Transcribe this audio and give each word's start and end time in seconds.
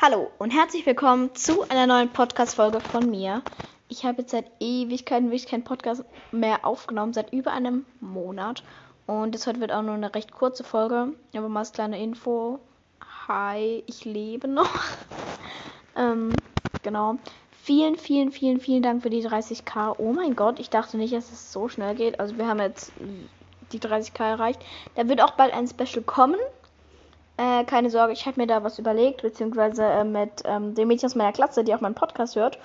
Hallo 0.00 0.30
und 0.38 0.52
herzlich 0.52 0.86
willkommen 0.86 1.34
zu 1.34 1.68
einer 1.68 1.88
neuen 1.88 2.08
Podcast-Folge 2.08 2.78
von 2.78 3.10
mir. 3.10 3.42
Ich 3.88 4.04
habe 4.04 4.20
jetzt 4.20 4.30
seit 4.30 4.48
Ewigkeiten 4.60 5.26
wirklich 5.26 5.48
keinen 5.48 5.64
Podcast 5.64 6.04
mehr 6.30 6.64
aufgenommen, 6.64 7.12
seit 7.12 7.32
über 7.32 7.50
einem 7.50 7.84
Monat. 7.98 8.62
Und 9.08 9.34
das 9.34 9.48
heute 9.48 9.58
wird 9.58 9.72
auch 9.72 9.82
nur 9.82 9.94
eine 9.94 10.14
recht 10.14 10.30
kurze 10.30 10.62
Folge. 10.62 11.14
Aber 11.34 11.48
mal 11.48 11.60
als 11.60 11.72
kleine 11.72 12.00
Info. 12.00 12.60
Hi, 13.26 13.82
ich 13.86 14.04
lebe 14.04 14.46
noch. 14.46 14.70
ähm, 15.96 16.32
genau. 16.84 17.16
Vielen, 17.64 17.96
vielen, 17.96 18.30
vielen, 18.30 18.60
vielen 18.60 18.82
Dank 18.84 19.02
für 19.02 19.10
die 19.10 19.26
30k. 19.26 19.96
Oh 19.98 20.12
mein 20.12 20.36
Gott, 20.36 20.60
ich 20.60 20.70
dachte 20.70 20.96
nicht, 20.96 21.12
dass 21.12 21.32
es 21.32 21.52
so 21.52 21.68
schnell 21.68 21.96
geht. 21.96 22.20
Also 22.20 22.38
wir 22.38 22.46
haben 22.46 22.60
jetzt 22.60 22.92
die 23.72 23.80
30k 23.80 24.22
erreicht. 24.22 24.64
Da 24.94 25.08
wird 25.08 25.20
auch 25.20 25.32
bald 25.32 25.52
ein 25.52 25.66
Special 25.66 26.04
kommen. 26.04 26.38
Äh, 27.38 27.64
keine 27.64 27.88
Sorge, 27.88 28.12
ich 28.12 28.26
habe 28.26 28.40
mir 28.40 28.48
da 28.48 28.64
was 28.64 28.80
überlegt, 28.80 29.22
beziehungsweise 29.22 29.84
äh, 29.84 30.04
mit 30.04 30.42
ähm, 30.44 30.74
dem 30.74 30.88
Mädchen 30.88 31.06
aus 31.06 31.14
meiner 31.14 31.32
Klasse, 31.32 31.62
die 31.62 31.72
auch 31.72 31.80
meinen 31.80 31.94
Podcast 31.94 32.34
hört, 32.34 32.58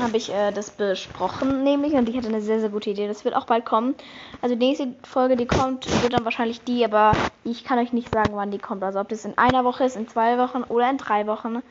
habe 0.00 0.16
ich 0.16 0.32
äh, 0.32 0.50
das 0.50 0.70
besprochen, 0.70 1.62
nämlich, 1.62 1.92
und 1.92 2.06
die 2.06 2.16
hatte 2.16 2.26
eine 2.26 2.40
sehr, 2.40 2.58
sehr 2.58 2.70
gute 2.70 2.90
Idee. 2.90 3.06
Das 3.06 3.24
wird 3.24 3.36
auch 3.36 3.46
bald 3.46 3.64
kommen. 3.64 3.94
Also 4.40 4.56
die 4.56 4.66
nächste 4.66 4.94
Folge, 5.04 5.36
die 5.36 5.46
kommt, 5.46 5.86
wird 6.02 6.12
dann 6.12 6.24
wahrscheinlich 6.24 6.62
die, 6.64 6.84
aber 6.84 7.12
ich 7.44 7.62
kann 7.62 7.78
euch 7.78 7.92
nicht 7.92 8.12
sagen, 8.12 8.34
wann 8.34 8.50
die 8.50 8.58
kommt. 8.58 8.82
Also 8.82 8.98
ob 8.98 9.08
das 9.08 9.24
in 9.24 9.38
einer 9.38 9.64
Woche 9.64 9.84
ist, 9.84 9.96
in 9.96 10.08
zwei 10.08 10.38
Wochen 10.38 10.64
oder 10.64 10.90
in 10.90 10.98
drei 10.98 11.28
Wochen. 11.28 11.62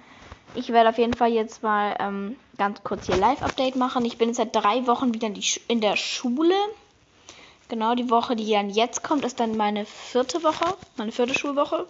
Ich 0.56 0.72
werde 0.72 0.90
auf 0.90 0.98
jeden 0.98 1.14
Fall 1.14 1.32
jetzt 1.32 1.62
mal 1.62 1.96
ähm, 2.00 2.38
ganz 2.58 2.84
kurz 2.84 3.08
hier 3.08 3.18
Live-Update 3.18 3.76
machen. 3.76 4.06
Ich 4.06 4.18
bin 4.18 4.30
jetzt 4.30 4.38
seit 4.38 4.56
drei 4.56 4.88
Wochen 4.88 5.14
wieder 5.14 5.28
in, 5.28 5.42
in 5.68 5.82
der 5.82 5.98
Schule. 5.98 6.56
Genau, 7.72 7.96
die 7.96 8.10
Woche, 8.10 8.36
die 8.36 8.52
dann 8.52 8.70
jetzt 8.70 9.02
kommt, 9.02 9.24
ist 9.24 9.40
dann 9.40 9.56
meine 9.56 9.86
vierte 9.86 10.44
Woche, 10.44 10.76
meine 10.98 11.14
vierte 11.14 11.40
Schulwoche. 11.40 11.88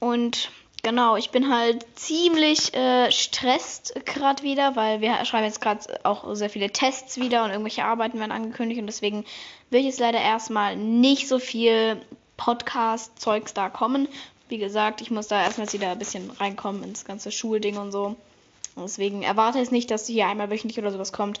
Und 0.00 0.50
genau, 0.82 1.14
ich 1.14 1.30
bin 1.30 1.54
halt 1.54 1.86
ziemlich 1.94 2.74
äh, 2.74 3.12
stresst 3.12 3.94
gerade 4.04 4.42
wieder, 4.42 4.74
weil 4.74 5.00
wir 5.00 5.24
schreiben 5.24 5.44
jetzt 5.44 5.60
gerade 5.60 6.04
auch 6.04 6.34
sehr 6.34 6.50
viele 6.50 6.72
Tests 6.72 7.20
wieder 7.20 7.44
und 7.44 7.50
irgendwelche 7.50 7.84
Arbeiten 7.84 8.18
werden 8.18 8.32
angekündigt 8.32 8.80
und 8.80 8.88
deswegen 8.88 9.24
will 9.70 9.78
ich 9.78 9.86
jetzt 9.86 10.00
leider 10.00 10.20
erstmal 10.20 10.74
nicht 10.74 11.28
so 11.28 11.38
viel 11.38 12.00
Podcast-Zeugs 12.36 13.54
da 13.54 13.68
kommen. 13.68 14.08
Wie 14.48 14.58
gesagt, 14.58 15.00
ich 15.00 15.12
muss 15.12 15.28
da 15.28 15.44
erstmal 15.44 15.72
wieder 15.72 15.92
ein 15.92 15.98
bisschen 16.00 16.28
reinkommen 16.32 16.82
ins 16.82 17.04
ganze 17.04 17.30
Schulding 17.30 17.76
und 17.76 17.92
so. 17.92 18.16
Deswegen 18.76 19.22
erwarte 19.22 19.58
es 19.58 19.70
nicht, 19.70 19.90
dass 19.90 20.06
hier 20.06 20.26
einmal 20.26 20.50
wöchentlich 20.50 20.78
oder 20.78 20.92
sowas 20.92 21.12
kommt. 21.12 21.40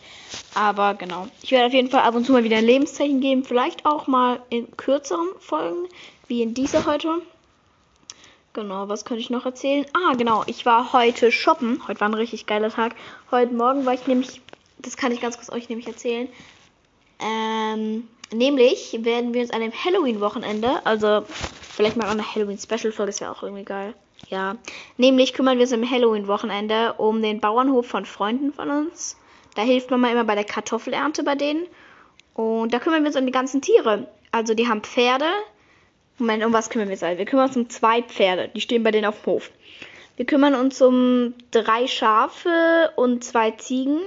Aber 0.54 0.94
genau. 0.94 1.28
Ich 1.42 1.50
werde 1.50 1.66
auf 1.66 1.72
jeden 1.72 1.90
Fall 1.90 2.02
ab 2.02 2.14
und 2.14 2.24
zu 2.24 2.32
mal 2.32 2.44
wieder 2.44 2.56
ein 2.56 2.64
Lebenszeichen 2.64 3.20
geben. 3.20 3.44
Vielleicht 3.44 3.84
auch 3.84 4.06
mal 4.06 4.40
in 4.48 4.74
kürzeren 4.76 5.28
Folgen, 5.38 5.86
wie 6.28 6.42
in 6.42 6.54
dieser 6.54 6.86
heute. 6.86 7.20
Genau, 8.54 8.88
was 8.88 9.04
könnte 9.04 9.20
ich 9.20 9.28
noch 9.28 9.44
erzählen? 9.44 9.84
Ah, 9.92 10.14
genau. 10.14 10.42
Ich 10.46 10.64
war 10.64 10.94
heute 10.94 11.30
shoppen. 11.30 11.86
Heute 11.86 12.00
war 12.00 12.08
ein 12.08 12.14
richtig 12.14 12.46
geiler 12.46 12.70
Tag. 12.70 12.94
Heute 13.30 13.52
Morgen 13.52 13.84
war 13.84 13.92
ich 13.92 14.06
nämlich, 14.06 14.40
das 14.78 14.96
kann 14.96 15.12
ich 15.12 15.20
ganz 15.20 15.36
kurz 15.36 15.50
euch 15.50 15.68
nämlich 15.68 15.86
erzählen. 15.86 16.28
Ähm, 17.18 18.08
nämlich 18.32 18.98
werden 19.02 19.34
wir 19.34 19.42
uns 19.42 19.50
an 19.50 19.60
dem 19.60 19.72
Halloween-Wochenende, 19.72 20.84
also 20.84 21.22
vielleicht 21.26 21.96
mal 21.96 22.08
eine 22.08 22.34
Halloween-Special-Folge, 22.34 23.12
das 23.12 23.20
wäre 23.20 23.32
auch 23.32 23.42
irgendwie 23.42 23.64
geil. 23.64 23.94
Ja, 24.28 24.56
nämlich 24.96 25.34
kümmern 25.34 25.58
wir 25.58 25.62
uns 25.62 25.72
am 25.72 25.88
Halloween-Wochenende 25.88 26.94
um 26.94 27.22
den 27.22 27.40
Bauernhof 27.40 27.86
von 27.86 28.06
Freunden 28.06 28.52
von 28.52 28.70
uns. 28.70 29.16
Da 29.54 29.62
hilft 29.62 29.90
man 29.90 30.00
mal 30.00 30.12
immer 30.12 30.24
bei 30.24 30.34
der 30.34 30.44
Kartoffelernte 30.44 31.22
bei 31.22 31.34
denen. 31.34 31.66
Und 32.34 32.74
da 32.74 32.78
kümmern 32.78 33.02
wir 33.02 33.08
uns 33.08 33.16
um 33.16 33.26
die 33.26 33.32
ganzen 33.32 33.62
Tiere. 33.62 34.08
Also 34.32 34.54
die 34.54 34.68
haben 34.68 34.82
Pferde. 34.82 35.26
Moment, 36.18 36.44
um 36.44 36.52
was 36.52 36.70
kümmern 36.70 36.88
wir 36.88 36.92
uns? 36.94 37.02
Also, 37.02 37.18
wir 37.18 37.24
kümmern 37.26 37.48
uns 37.48 37.56
um 37.56 37.68
zwei 37.68 38.02
Pferde. 38.02 38.50
Die 38.54 38.60
stehen 38.60 38.82
bei 38.82 38.90
denen 38.90 39.06
auf 39.06 39.22
dem 39.22 39.32
Hof. 39.32 39.50
Wir 40.16 40.24
kümmern 40.24 40.54
uns 40.54 40.80
um 40.80 41.34
drei 41.50 41.86
Schafe 41.86 42.90
und 42.96 43.22
zwei 43.22 43.52
Ziegen. 43.52 44.00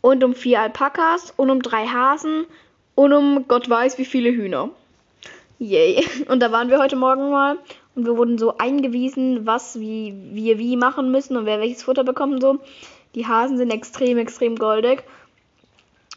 Und 0.00 0.24
um 0.24 0.34
vier 0.34 0.60
Alpakas 0.60 1.32
und 1.36 1.50
um 1.50 1.62
drei 1.62 1.86
Hasen 1.86 2.46
und 2.94 3.12
um 3.12 3.46
Gott 3.48 3.68
weiß 3.68 3.98
wie 3.98 4.04
viele 4.04 4.30
Hühner. 4.30 4.70
Yay. 5.58 6.04
Und 6.28 6.40
da 6.40 6.50
waren 6.50 6.70
wir 6.70 6.78
heute 6.78 6.96
Morgen 6.96 7.30
mal 7.30 7.58
und 7.94 8.06
wir 8.06 8.16
wurden 8.16 8.38
so 8.38 8.56
eingewiesen, 8.58 9.46
was 9.46 9.78
wie, 9.78 10.14
wir 10.32 10.58
wie 10.58 10.76
machen 10.76 11.10
müssen 11.10 11.36
und 11.36 11.46
wer 11.46 11.60
welches 11.60 11.82
Futter 11.82 12.04
bekommt 12.04 12.42
so. 12.42 12.58
Die 13.14 13.26
Hasen 13.26 13.58
sind 13.58 13.70
extrem, 13.70 14.18
extrem 14.18 14.56
goldig. 14.56 15.04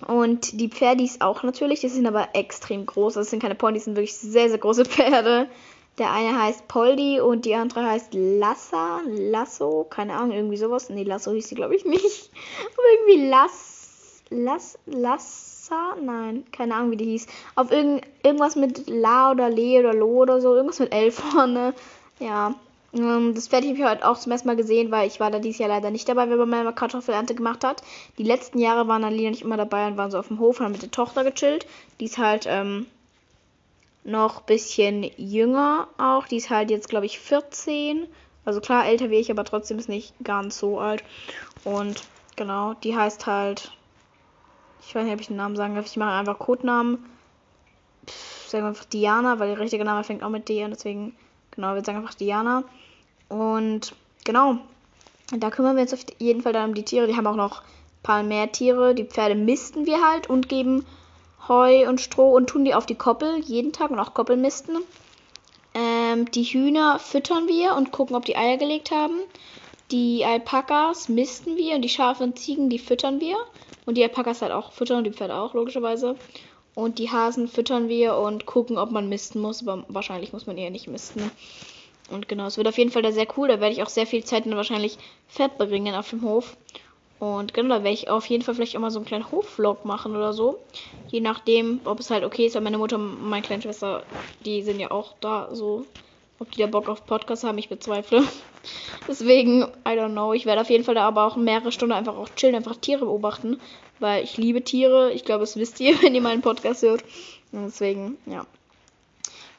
Und 0.08 0.60
die 0.60 0.70
Pferdis 0.70 1.22
auch 1.22 1.44
natürlich, 1.44 1.82
die 1.82 1.90
sind 1.90 2.08
aber 2.08 2.30
extrem 2.34 2.86
groß. 2.86 3.14
Das 3.14 3.30
sind 3.30 3.42
keine 3.42 3.56
Ponys, 3.56 3.82
das 3.82 3.86
sind 3.86 3.96
wirklich 3.96 4.16
sehr, 4.16 4.50
sehr 4.50 4.58
große 4.58 4.86
Pferde. 4.86 5.48
Der 5.98 6.12
eine 6.12 6.38
heißt 6.42 6.68
Poldi 6.68 7.22
und 7.22 7.46
die 7.46 7.56
andere 7.56 7.86
heißt 7.86 8.14
Lassa, 8.14 9.02
Lasso, 9.08 9.86
keine 9.90 10.16
Ahnung, 10.16 10.32
irgendwie 10.32 10.58
sowas. 10.58 10.90
Nee, 10.90 11.04
Lasso 11.04 11.32
hieß 11.32 11.48
sie, 11.48 11.56
glaube 11.56 11.76
ich, 11.76 11.86
nicht. 11.86 12.32
Aber 12.74 13.14
irgendwie 13.14 13.30
Lass, 13.30 14.24
Lass, 14.30 14.78
Lass, 14.86 15.55
Lisa? 15.66 15.96
Nein, 16.02 16.46
keine 16.52 16.76
Ahnung, 16.76 16.92
wie 16.92 16.98
die 16.98 17.06
hieß. 17.06 17.28
Auf 17.56 17.72
irgend, 17.72 18.04
irgendwas 18.24 18.56
mit 18.56 18.88
La 18.88 19.32
oder 19.32 19.50
Le 19.50 19.80
oder 19.80 19.94
Lo 19.94 20.22
oder 20.22 20.42
so. 20.42 20.54
Irgendwas 20.56 20.80
mit 20.80 20.94
L 20.94 21.12
vorne. 21.12 21.74
Ja. 22.20 22.54
Ähm, 22.94 23.34
das 23.34 23.48
Pferd 23.48 23.66
habe 23.66 23.76
ich 23.76 23.84
heute 23.84 24.08
auch 24.08 24.18
zum 24.18 24.32
ersten 24.32 24.48
Mal 24.48 24.56
gesehen, 24.56 24.92
weil 24.92 25.08
ich 25.08 25.20
war 25.20 25.32
da 25.32 25.40
dieses 25.40 25.60
Jahr 25.60 25.70
leider 25.70 25.92
nicht 25.92 26.08
dabei, 26.08 26.30
wenn 26.30 26.38
man 26.38 26.50
meine 26.50 26.74
Kartoffelernte 26.74 27.36
gemacht 27.36 27.64
hat. 27.64 27.82
Die 28.18 28.24
letzten 28.24 28.60
Jahre 28.60 28.88
waren 28.88 29.04
Alina 29.04 29.32
nicht 29.32 29.42
immer 29.42 29.58
dabei 29.58 29.88
und 29.88 29.98
waren 29.98 30.12
so 30.12 30.20
auf 30.20 30.28
dem 30.28 30.40
Hof 30.40 30.60
und 30.60 30.66
haben 30.66 30.72
mit 30.74 30.84
der 30.84 30.92
Tochter 30.92 31.24
gechillt. 31.24 31.66
Die 32.00 32.06
ist 32.06 32.18
halt 32.18 32.46
ähm, 32.48 32.86
noch 34.04 34.42
ein 34.42 34.46
bisschen 34.46 35.10
jünger 35.18 35.88
auch. 35.98 36.28
Die 36.28 36.38
ist 36.38 36.50
halt 36.50 36.70
jetzt, 36.70 36.90
glaube 36.90 37.08
ich, 37.08 37.20
14. 37.20 38.08
Also 38.46 38.62
klar, 38.62 38.86
älter 38.86 39.10
wie 39.10 39.16
ich, 39.16 39.32
aber 39.32 39.44
trotzdem 39.44 39.80
ist 39.80 39.90
nicht 39.90 40.14
ganz 40.24 40.60
so 40.60 40.80
alt. 40.80 41.04
Und 41.64 42.04
genau, 42.36 42.76
die 42.76 42.96
heißt 42.96 43.26
halt 43.26 43.72
ich 44.88 44.96
weiß 44.96 45.04
nicht, 45.04 45.14
ob 45.14 45.22
ich 45.22 45.28
den 45.28 45.38
Namen 45.38 45.56
sagen 45.56 45.76
darf. 45.76 45.86
Ich 45.86 45.98
mache 45.98 46.12
einfach 46.12 46.40
Codenamen. 46.40 47.06
Pff, 48.08 48.50
sagen 48.50 48.64
wir 48.64 48.70
einfach 48.70 48.86
Diana, 48.86 49.40
weil 49.40 49.50
der 49.50 49.60
richtige 49.60 49.86
Name 49.86 50.04
fängt 50.04 50.24
auch 50.24 50.30
mit 50.30 50.48
D 50.48 50.64
an. 50.64 50.72
Deswegen, 50.72 51.16
genau, 51.52 51.74
wir 51.76 51.84
sagen 51.84 51.98
einfach 51.98 52.14
Diana. 52.14 52.64
Und 53.30 53.96
genau, 54.24 54.58
da 55.32 55.50
kümmern 55.50 55.76
wir 55.76 55.84
uns 55.84 55.94
auf 55.94 56.06
jeden 56.20 56.42
Fall 56.42 56.54
dann 56.54 56.70
um 56.70 56.76
die 56.76 56.86
Tiere. 56.86 57.08
Die 57.08 57.16
haben 57.16 57.28
auch 57.28 57.36
noch 57.36 57.62
ein 57.62 58.04
paar 58.04 58.24
mehr 58.24 58.52
Tiere. 58.52 58.94
Die 58.94 59.06
Pferde 59.06 59.36
misten 59.36 59.86
wir 59.86 60.06
halt 60.08 60.30
und 60.30 60.50
geben 60.50 60.86
Heu 61.48 61.88
und 61.88 62.02
Stroh 62.02 62.34
und 62.34 62.48
tun 62.48 62.66
die 62.66 62.74
auf 62.74 62.86
die 62.86 62.96
Koppel 62.96 63.40
jeden 63.40 63.72
Tag 63.72 63.92
und 63.92 64.00
auch 64.00 64.14
Koppel 64.14 64.38
misten. 64.38 64.78
Ähm, 65.74 66.30
die 66.32 66.44
Hühner 66.44 67.00
füttern 67.00 67.48
wir 67.48 67.76
und 67.76 67.92
gucken, 67.92 68.16
ob 68.16 68.26
die 68.26 68.38
Eier 68.38 68.58
gelegt 68.58 68.92
haben. 68.92 69.20
Die 69.92 70.26
Alpakas 70.26 71.10
misten 71.10 71.58
wir 71.58 71.76
und 71.76 71.82
die 71.82 71.90
Schafe 71.90 72.24
und 72.24 72.40
Ziegen, 72.40 72.70
die 72.70 72.80
füttern 72.80 73.20
wir. 73.20 73.36
Und 73.86 73.98
die 73.98 74.04
Alpakas 74.04 74.42
halt 74.42 74.52
auch 74.52 74.72
füttern 74.72 75.00
und 75.00 75.04
die 75.06 75.12
Pferde 75.12 75.36
auch, 75.36 75.54
logischerweise. 75.54 76.16
Und 76.74 77.00
die 77.00 77.12
Hasen 77.12 77.48
füttern 77.48 77.88
wir 77.88 78.18
und 78.18 78.46
gucken, 78.46 78.78
ob 78.78 78.92
man 78.92 79.10
misten 79.10 79.40
muss. 79.40 79.66
Aber 79.66 79.86
wahrscheinlich 79.88 80.34
muss 80.34 80.48
man 80.48 80.58
eher 80.58 80.72
nicht 80.72 80.88
misten. 80.88 81.32
Und 82.10 82.28
genau, 82.28 82.46
es 82.46 82.58
wird 82.58 82.68
auf 82.68 82.78
jeden 82.78 82.92
Fall 82.92 83.02
da 83.02 83.12
sehr 83.12 83.28
cool. 83.38 83.48
Da 83.48 83.60
werde 83.60 83.74
ich 83.74 83.84
auch 83.84 83.90
sehr 83.90 84.06
viel 84.06 84.24
Zeit 84.24 84.46
dann 84.46 84.56
wahrscheinlich 84.56 84.98
verbringen 85.28 85.96
auf 85.96 86.10
dem 86.10 86.22
Hof. 86.22 86.58
Und 87.18 87.54
genau, 87.54 87.76
da 87.76 87.84
werde 87.84 87.94
ich 87.94 88.10
auf 88.10 88.26
jeden 88.28 88.44
Fall 88.44 88.56
vielleicht 88.56 88.76
auch 88.76 88.82
mal 88.82 88.92
so 88.92 89.00
einen 89.00 89.06
kleinen 89.06 89.32
Hofvlog 89.32 89.86
machen 89.86 90.16
oder 90.16 90.34
so. 90.34 90.60
Je 91.08 91.22
nachdem, 91.22 91.82
ob 91.86 92.00
es 92.00 92.10
halt 92.10 92.24
okay 92.24 92.48
ist, 92.48 92.56
weil 92.56 92.62
meine 92.62 92.78
Mutter 92.78 92.98
und 92.98 93.30
meine 93.30 93.42
kleine 93.42 93.62
Schwester, 93.62 94.04
die 94.44 94.62
sind 94.64 94.80
ja 94.80 94.92
auch 94.92 95.16
da 95.22 95.50
so 95.56 95.86
ob 96.40 96.52
die 96.52 96.62
da 96.62 96.68
Bock 96.68 96.90
auf 96.90 97.06
Podcast 97.06 97.44
haben, 97.44 97.58
ich 97.58 97.70
bezweifle. 97.70 98.24
Deswegen, 99.08 99.64
I 99.64 99.90
don't 99.90 100.12
know. 100.12 100.34
Ich 100.34 100.46
werde 100.46 100.62
auf 100.62 100.70
jeden 100.70 100.84
Fall 100.84 100.96
da 100.96 101.08
aber 101.08 101.26
auch 101.26 101.36
mehrere 101.36 101.72
Stunden 101.72 101.94
einfach 101.94 102.16
auch 102.16 102.30
chillen, 102.36 102.56
einfach 102.56 102.76
Tiere 102.76 103.06
beobachten. 103.06 103.60
Weil 104.00 104.24
ich 104.24 104.38
liebe 104.38 104.64
Tiere. 104.64 105.12
Ich 105.14 105.24
glaube, 105.24 105.42
das 105.42 105.56
wisst 105.56 105.80
ihr, 105.80 106.02
wenn 106.02 106.16
ihr 106.16 106.22
meinen 106.22 106.42
Podcast 106.42 106.82
hört. 106.84 107.04
Und 107.52 107.66
deswegen, 107.66 108.18
ja. 108.26 108.46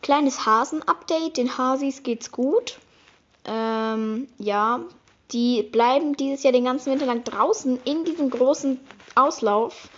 Kleines 0.02 0.44
Hasen-Update. 0.44 1.36
Den 1.36 1.56
Hasis 1.56 2.02
geht's 2.02 2.30
gut. 2.30 2.78
Ähm, 3.44 4.28
ja. 4.38 4.80
Die 5.32 5.62
bleiben 5.62 6.16
dieses 6.16 6.42
Jahr 6.44 6.52
den 6.52 6.64
ganzen 6.64 6.92
Winter 6.92 7.06
lang 7.06 7.24
draußen 7.24 7.80
in 7.84 8.04
diesem 8.04 8.30
großen 8.30 8.78
Auslauf, 9.16 9.88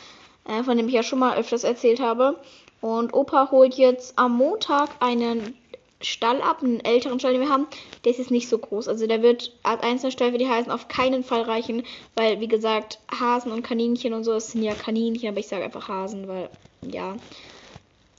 äh, 0.47 0.63
von 0.63 0.79
dem 0.79 0.89
ich 0.89 0.95
ja 0.95 1.03
schon 1.03 1.19
mal 1.19 1.37
öfters 1.37 1.65
erzählt 1.65 2.01
habe. 2.01 2.39
Und 2.81 3.13
Opa 3.13 3.51
holt 3.51 3.75
jetzt 3.75 4.19
am 4.19 4.37
Montag 4.37 4.89
einen 5.01 5.55
Stall 6.01 6.41
ab, 6.43 6.63
einen 6.63 6.81
älteren 6.81 7.19
Stall, 7.19 7.33
den 7.33 7.43
wir 7.43 7.49
haben, 7.49 7.67
der 8.05 8.13
ist 8.13 8.19
jetzt 8.19 8.31
nicht 8.31 8.49
so 8.49 8.59
groß. 8.59 8.87
Also 8.89 9.07
der 9.07 9.23
wird 9.23 9.53
als 9.63 9.83
einzelner 9.83 10.13
Stall 10.13 10.33
für 10.33 10.39
die 10.39 10.49
Hasen 10.49 10.71
auf 10.71 10.89
keinen 10.89 11.25
Fall 11.25 11.43
reichen, 11.43 11.83
weil, 12.15 12.41
wie 12.41 12.49
gesagt, 12.49 13.01
Hasen 13.19 13.51
und 13.51 13.63
Kaninchen 13.63 14.13
und 14.13 14.25
so, 14.25 14.33
das 14.33 14.53
sind 14.53 14.63
ja 14.63 14.75
Kaninchen, 14.75 15.29
aber 15.29 15.39
ich 15.39 15.49
sage 15.49 15.65
einfach 15.65 15.89
Hasen, 15.89 16.29
weil, 16.29 16.51
ja. 16.83 17.17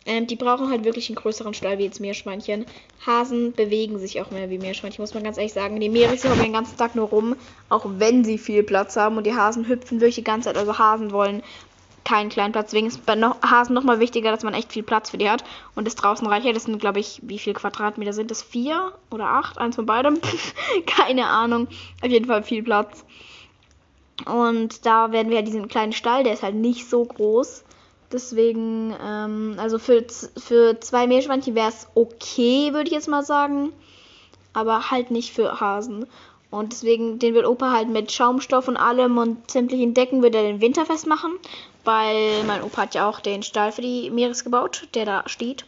Ähm, 0.05 0.27
die 0.27 0.35
brauchen 0.35 0.69
halt 0.69 0.85
wirklich 0.85 1.09
einen 1.09 1.17
größeren 1.17 1.53
Stall 1.53 1.77
wie 1.77 1.83
jetzt 1.83 1.99
Meerschweinchen. 1.99 2.65
Hasen 3.05 3.53
bewegen 3.53 3.99
sich 3.99 4.19
auch 4.19 4.31
mehr 4.31 4.49
wie 4.49 4.57
Meerschweinchen, 4.57 5.01
muss 5.03 5.13
man 5.13 5.23
ganz 5.23 5.37
ehrlich 5.37 5.53
sagen. 5.53 5.79
Die 5.79 5.89
Meerschweinchen 5.89 6.31
hocken 6.31 6.43
den 6.43 6.53
ganzen 6.53 6.77
Tag 6.77 6.95
nur 6.95 7.09
rum, 7.09 7.35
auch 7.69 7.85
wenn 7.85 8.23
sie 8.23 8.37
viel 8.37 8.63
Platz 8.63 8.95
haben. 8.95 9.17
Und 9.17 9.27
die 9.27 9.35
Hasen 9.35 9.67
hüpfen 9.67 9.99
wirklich 9.99 10.15
die 10.15 10.23
ganze 10.23 10.49
Zeit. 10.49 10.57
Also 10.57 10.79
Hasen 10.79 11.11
wollen 11.11 11.43
keinen 12.09 12.29
kleinen 12.29 12.51
Platz. 12.51 12.71
Deswegen 12.71 12.87
ist 12.87 13.05
bei 13.05 13.15
noch, 13.15 13.39
Hasen 13.43 13.75
nochmal 13.75 13.99
wichtiger, 13.99 14.31
dass 14.31 14.43
man 14.43 14.55
echt 14.55 14.73
viel 14.73 14.81
Platz 14.81 15.11
für 15.11 15.19
die 15.19 15.29
hat. 15.29 15.43
Und 15.75 15.85
das 15.85 15.93
draußen 15.93 16.25
reicher. 16.25 16.53
Das 16.53 16.63
sind, 16.63 16.79
glaube 16.79 16.99
ich, 16.99 17.19
wie 17.21 17.37
viele 17.37 17.53
Quadratmeter 17.53 18.13
sind 18.13 18.31
das? 18.31 18.41
Vier 18.41 18.93
oder 19.11 19.25
acht? 19.25 19.59
Eins 19.59 19.75
von 19.75 19.85
beidem? 19.85 20.19
Keine 20.87 21.27
Ahnung. 21.27 21.67
Auf 22.01 22.09
jeden 22.09 22.25
Fall 22.25 22.41
viel 22.41 22.63
Platz. 22.63 23.05
Und 24.25 24.85
da 24.87 25.11
werden 25.11 25.29
wir 25.29 25.43
diesen 25.43 25.67
kleinen 25.67 25.93
Stall, 25.93 26.23
der 26.23 26.33
ist 26.33 26.43
halt 26.43 26.55
nicht 26.55 26.89
so 26.89 27.05
groß. 27.05 27.63
Deswegen, 28.11 28.93
ähm, 29.01 29.55
also 29.57 29.77
für, 29.77 30.03
für 30.35 30.79
zwei 30.79 31.05
Meerschweinchen 31.05 31.53
wäre 31.53 31.69
es 31.69 31.87
okay, 31.93 32.73
würde 32.73 32.87
ich 32.87 32.93
jetzt 32.93 33.07
mal 33.07 33.23
sagen. 33.23 33.71
Aber 34.51 34.89
halt 34.89 35.11
nicht 35.11 35.31
für 35.31 35.59
Hasen. 35.59 36.07
Und 36.49 36.71
deswegen, 36.71 37.19
den 37.19 37.35
will 37.35 37.45
Opa 37.45 37.71
halt 37.71 37.89
mit 37.89 38.11
Schaumstoff 38.11 38.67
und 38.67 38.77
allem 38.77 39.19
und 39.19 39.51
sämtlichen 39.51 39.93
Decken 39.93 40.23
wird 40.23 40.33
er 40.33 40.41
den 40.41 40.61
Winter 40.61 40.85
festmachen. 40.87 41.33
Weil 41.89 42.43
mein 42.43 42.61
Opa 42.61 42.83
hat 42.83 42.93
ja 42.93 43.09
auch 43.09 43.19
den 43.19 43.41
Stall 43.41 43.71
für 43.71 43.81
die 43.81 44.11
Meeres 44.11 44.43
gebaut, 44.43 44.87
der 44.93 45.05
da 45.05 45.23
steht. 45.25 45.65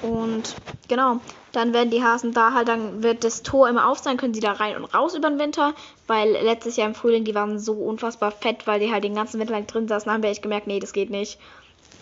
Und 0.00 0.54
genau, 0.88 1.20
dann 1.52 1.74
werden 1.74 1.90
die 1.90 2.02
Hasen 2.02 2.32
da 2.32 2.54
halt, 2.54 2.68
dann 2.68 3.02
wird 3.02 3.22
das 3.22 3.42
Tor 3.42 3.68
immer 3.68 3.86
auf 3.86 3.98
sein, 3.98 4.16
können 4.16 4.32
sie 4.32 4.40
da 4.40 4.52
rein 4.52 4.76
und 4.76 4.94
raus 4.94 5.14
über 5.14 5.28
den 5.28 5.38
Winter. 5.38 5.74
Weil 6.06 6.30
letztes 6.30 6.76
Jahr 6.76 6.88
im 6.88 6.94
Frühling, 6.94 7.24
die 7.24 7.34
waren 7.34 7.58
so 7.58 7.74
unfassbar 7.74 8.30
fett, 8.30 8.66
weil 8.66 8.80
die 8.80 8.90
halt 8.90 9.04
den 9.04 9.14
ganzen 9.14 9.38
Winter 9.40 9.52
lang 9.52 9.66
drin 9.66 9.88
saßen. 9.88 10.10
Haben 10.10 10.22
wir 10.22 10.30
echt 10.30 10.40
gemerkt, 10.40 10.68
nee, 10.68 10.80
das 10.80 10.94
geht 10.94 11.10
nicht. 11.10 11.38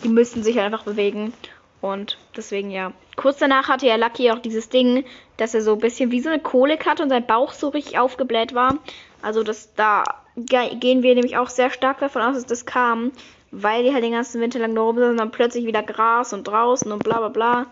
Die 0.05 0.07
müssen 0.07 0.43
sich 0.43 0.55
halt 0.55 0.67
einfach 0.67 0.85
bewegen. 0.85 1.33
Und 1.81 2.17
deswegen 2.37 2.71
ja. 2.71 2.93
Kurz 3.17 3.39
danach 3.39 3.67
hatte 3.67 3.85
ja 3.85 3.97
Lucky 3.97 4.31
auch 4.31 4.39
dieses 4.39 4.69
Ding, 4.69 5.03
dass 5.35 5.53
er 5.53 5.61
so 5.61 5.73
ein 5.73 5.79
bisschen 5.79 6.11
wie 6.11 6.21
so 6.21 6.29
eine 6.29 6.39
Kolik 6.39 6.85
hatte 6.85 7.03
und 7.03 7.09
sein 7.09 7.27
Bauch 7.27 7.51
so 7.51 7.67
richtig 7.67 7.99
aufgebläht 7.99 8.55
war. 8.55 8.77
Also 9.21 9.43
das 9.43 9.75
da 9.75 10.05
gehen 10.35 11.03
wir 11.03 11.15
nämlich 11.15 11.37
auch 11.37 11.49
sehr 11.49 11.69
stark 11.71 11.99
davon 11.99 12.21
aus, 12.21 12.35
dass 12.35 12.45
das 12.45 12.65
kam, 12.65 13.11
weil 13.51 13.83
die 13.83 13.93
halt 13.93 14.03
den 14.03 14.13
ganzen 14.13 14.41
Winter 14.41 14.59
lang 14.59 14.73
nur 14.73 14.85
rum 14.85 14.97
sind 14.97 15.09
und 15.09 15.17
dann 15.17 15.31
plötzlich 15.31 15.65
wieder 15.65 15.83
Gras 15.83 16.33
und 16.33 16.45
draußen 16.45 16.91
und 16.91 17.03
bla 17.03 17.17
bla 17.19 17.29
bla. 17.29 17.65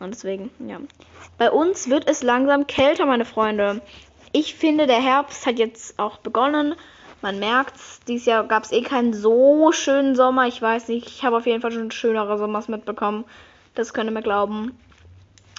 Und 0.00 0.14
deswegen, 0.14 0.50
ja. 0.66 0.78
Bei 1.38 1.50
uns 1.50 1.88
wird 1.88 2.08
es 2.08 2.22
langsam 2.22 2.66
kälter, 2.66 3.06
meine 3.06 3.24
Freunde. 3.24 3.80
Ich 4.32 4.54
finde, 4.54 4.86
der 4.86 5.00
Herbst 5.00 5.46
hat 5.46 5.58
jetzt 5.58 5.98
auch 5.98 6.18
begonnen. 6.18 6.74
Man 7.20 7.38
merkt's, 7.38 8.00
dieses 8.06 8.26
Jahr 8.26 8.44
gab 8.44 8.64
es 8.64 8.72
eh 8.72 8.82
keinen 8.82 9.12
so 9.12 9.72
schönen 9.72 10.14
Sommer. 10.14 10.46
Ich 10.46 10.62
weiß 10.62 10.88
nicht, 10.88 11.06
ich 11.06 11.24
habe 11.24 11.36
auf 11.36 11.46
jeden 11.46 11.60
Fall 11.60 11.72
schon 11.72 11.90
schönere 11.90 12.38
Sommers 12.38 12.68
mitbekommen. 12.68 13.24
Das 13.74 13.92
könnt 13.92 14.08
ihr 14.08 14.14
mir 14.14 14.22
glauben. 14.22 14.78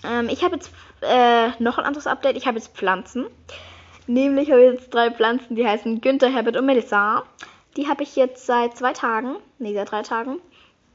Ähm, 0.04 0.30
ich 0.30 0.44
habe 0.44 0.56
jetzt 0.56 0.72
äh, 1.02 1.50
noch 1.60 1.78
ein 1.78 1.86
anderes 1.86 2.08
Update. 2.08 2.38
Ich 2.38 2.48
habe 2.48 2.58
jetzt 2.58 2.76
Pflanzen. 2.76 3.26
Nämlich 4.08 4.52
habe 4.52 4.62
ich 4.62 4.74
jetzt 4.74 4.94
drei 4.94 5.12
Pflanzen, 5.12 5.56
die 5.56 5.68
heißen 5.68 6.02
Günther, 6.02 6.30
Herbert 6.30 6.58
und 6.58 6.66
Melissa. 6.66 7.24
Die 7.78 7.88
habe 7.88 8.04
ich 8.04 8.16
jetzt 8.16 8.46
seit 8.46 8.78
zwei 8.78 8.94
Tagen. 8.94 9.38
Nee, 9.60 9.74
seit 9.74 9.92
drei 9.92 10.02
Tagen. 10.02 10.40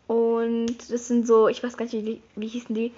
Und 0.06 0.76
das 0.90 1.08
sind 1.08 1.26
so, 1.26 1.48
ich 1.48 1.62
weiß 1.62 1.76
gar 1.76 1.84
nicht, 1.86 1.94
wie, 1.94 2.20
wie 2.36 2.48
hießen 2.48 2.74
die? 2.74 2.92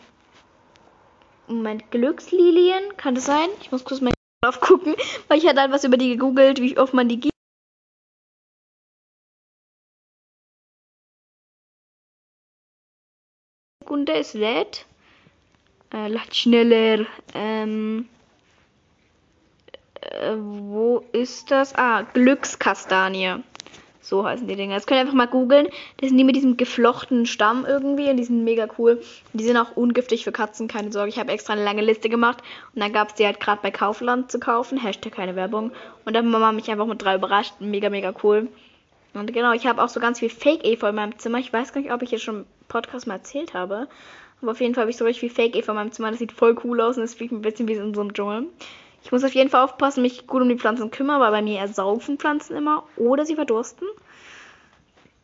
Moment, 1.47 1.91
Glückslilien? 1.91 2.97
Kann 2.97 3.15
das 3.15 3.27
sein? 3.27 3.49
Ich 3.61 3.71
muss 3.71 3.85
kurz 3.85 4.01
mal 4.01 4.13
drauf 4.43 4.61
gucken, 4.61 4.97
weil 5.29 5.39
ich 5.39 5.47
hatte 5.47 5.61
halt 5.61 5.73
was 5.73 5.85
über 5.85 5.97
die 5.97 6.11
gegoogelt, 6.11 6.61
wie 6.61 6.79
oft 6.79 6.95
man 6.95 7.09
die 7.09 7.21
gibt. 7.21 7.33
Sekunde, 13.83 14.15
es 14.15 14.35
lädt. 14.35 14.85
Äh, 15.93 16.09
lad 16.09 16.35
schneller. 16.35 17.07
Ähm, 17.35 18.09
äh, 20.01 20.35
wo 20.37 21.05
ist 21.13 21.53
das? 21.53 21.73
Ah, 21.77 22.03
Glückskastanie. 22.03 23.45
So 24.07 24.25
heißen 24.25 24.47
die 24.47 24.55
Dinger. 24.55 24.77
Das 24.77 24.87
könnt 24.87 24.99
ihr 24.99 25.01
einfach 25.01 25.15
mal 25.15 25.27
googeln. 25.27 25.67
Das 25.97 26.11
sind 26.11 26.17
die 26.17 26.23
mit 26.23 26.37
diesem 26.37 26.57
geflochtenen 26.57 27.27
Stamm 27.27 27.67
irgendwie 27.67 28.09
und 28.09 28.17
die 28.17 28.23
sind 28.23 28.45
mega 28.45 28.69
cool. 28.79 29.01
Und 29.33 29.41
die 29.41 29.43
sind 29.43 29.57
auch 29.57 29.77
ungiftig 29.77 30.23
für 30.23 30.31
Katzen, 30.31 30.69
keine 30.69 30.93
Sorge. 30.93 31.09
Ich 31.09 31.19
habe 31.19 31.33
extra 31.33 31.55
eine 31.55 31.65
lange 31.65 31.83
Liste 31.83 32.09
gemacht 32.09 32.39
und 32.73 32.83
dann 32.83 32.93
gab 32.93 33.09
es 33.09 33.15
die 33.15 33.27
halt 33.27 33.41
gerade 33.41 33.61
bei 33.63 33.73
Kaufland 33.73 34.31
zu 34.31 34.39
kaufen. 34.39 34.81
Hashtag 34.81 35.13
keine 35.13 35.35
Werbung. 35.35 35.73
Und 36.05 36.15
dann 36.15 36.31
Mama 36.31 36.53
mich 36.53 36.71
einfach 36.71 36.87
mit 36.87 37.03
drei 37.03 37.17
überrascht. 37.17 37.55
Mega, 37.59 37.91
mega 37.91 38.15
cool. 38.23 38.47
Und 39.13 39.33
genau, 39.33 39.53
ich 39.53 39.67
habe 39.67 39.83
auch 39.83 39.89
so 39.89 39.99
ganz 39.99 40.21
viel 40.21 40.31
Fake-Efeu 40.31 40.91
in 40.91 40.95
meinem 40.95 41.19
Zimmer. 41.19 41.39
Ich 41.39 41.53
weiß 41.53 41.73
gar 41.73 41.81
nicht, 41.81 41.93
ob 41.93 42.03
ich 42.03 42.13
jetzt 42.13 42.23
schon 42.23 42.37
im 42.37 42.47
Podcast 42.69 43.09
mal 43.09 43.15
erzählt 43.15 43.55
habe. 43.55 43.89
Aber 44.41 44.53
auf 44.53 44.61
jeden 44.61 44.75
Fall 44.75 44.83
habe 44.83 44.91
ich 44.93 44.99
so 44.99 45.05
richtig 45.05 45.21
viel 45.21 45.31
Fake-Efeu 45.31 45.73
in 45.73 45.77
meinem 45.79 45.91
Zimmer. 45.91 46.11
Das 46.11 46.21
sieht 46.21 46.31
voll 46.31 46.57
cool 46.63 46.81
aus 46.81 46.97
und 46.97 47.03
es 47.03 47.15
fühlt 47.15 47.33
ein 47.33 47.43
bisschen 47.43 47.67
wie 47.67 47.73
in 47.73 47.93
so 47.93 48.03
einem 48.03 48.15
Dschungel. 48.15 48.47
Ich 49.07 49.13
muss 49.13 49.23
auf 49.23 49.37
jeden 49.37 49.51
Fall 49.51 49.63
aufpassen, 49.63 50.03
mich 50.03 50.27
gut 50.27 50.43
um 50.43 50.49
die 50.49 50.59
Pflanzen 50.59 50.91
kümmern, 50.91 51.21
weil 51.21 51.31
bei 51.31 51.41
mir 51.41 51.61
ersaufen 51.61 52.19
Pflanzen 52.19 52.57
immer 52.57 52.83
oder 52.97 53.25
sie 53.25 53.37
verdursten. 53.37 53.87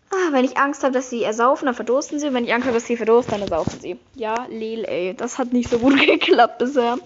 Ah, 0.08 0.30
wenn 0.30 0.44
ich 0.44 0.56
Angst 0.56 0.84
habe, 0.84 0.92
dass 0.92 1.10
sie 1.10 1.24
ersaufen, 1.24 1.66
dann 1.66 1.74
verdursten 1.74 2.20
sie. 2.20 2.32
Wenn 2.32 2.44
ich 2.44 2.54
Angst 2.54 2.68
habe, 2.68 2.76
dass 2.76 2.86
sie 2.86 2.96
verdursten, 2.96 3.40
dann 3.40 3.50
ersaufen 3.50 3.80
sie. 3.80 3.98
Ja, 4.14 4.46
Lel, 4.48 4.84
ey. 4.84 5.14
Das 5.14 5.36
hat 5.36 5.52
nicht 5.52 5.68
so 5.68 5.80
gut 5.80 5.98
geklappt 6.06 6.58
bisher. 6.58 6.96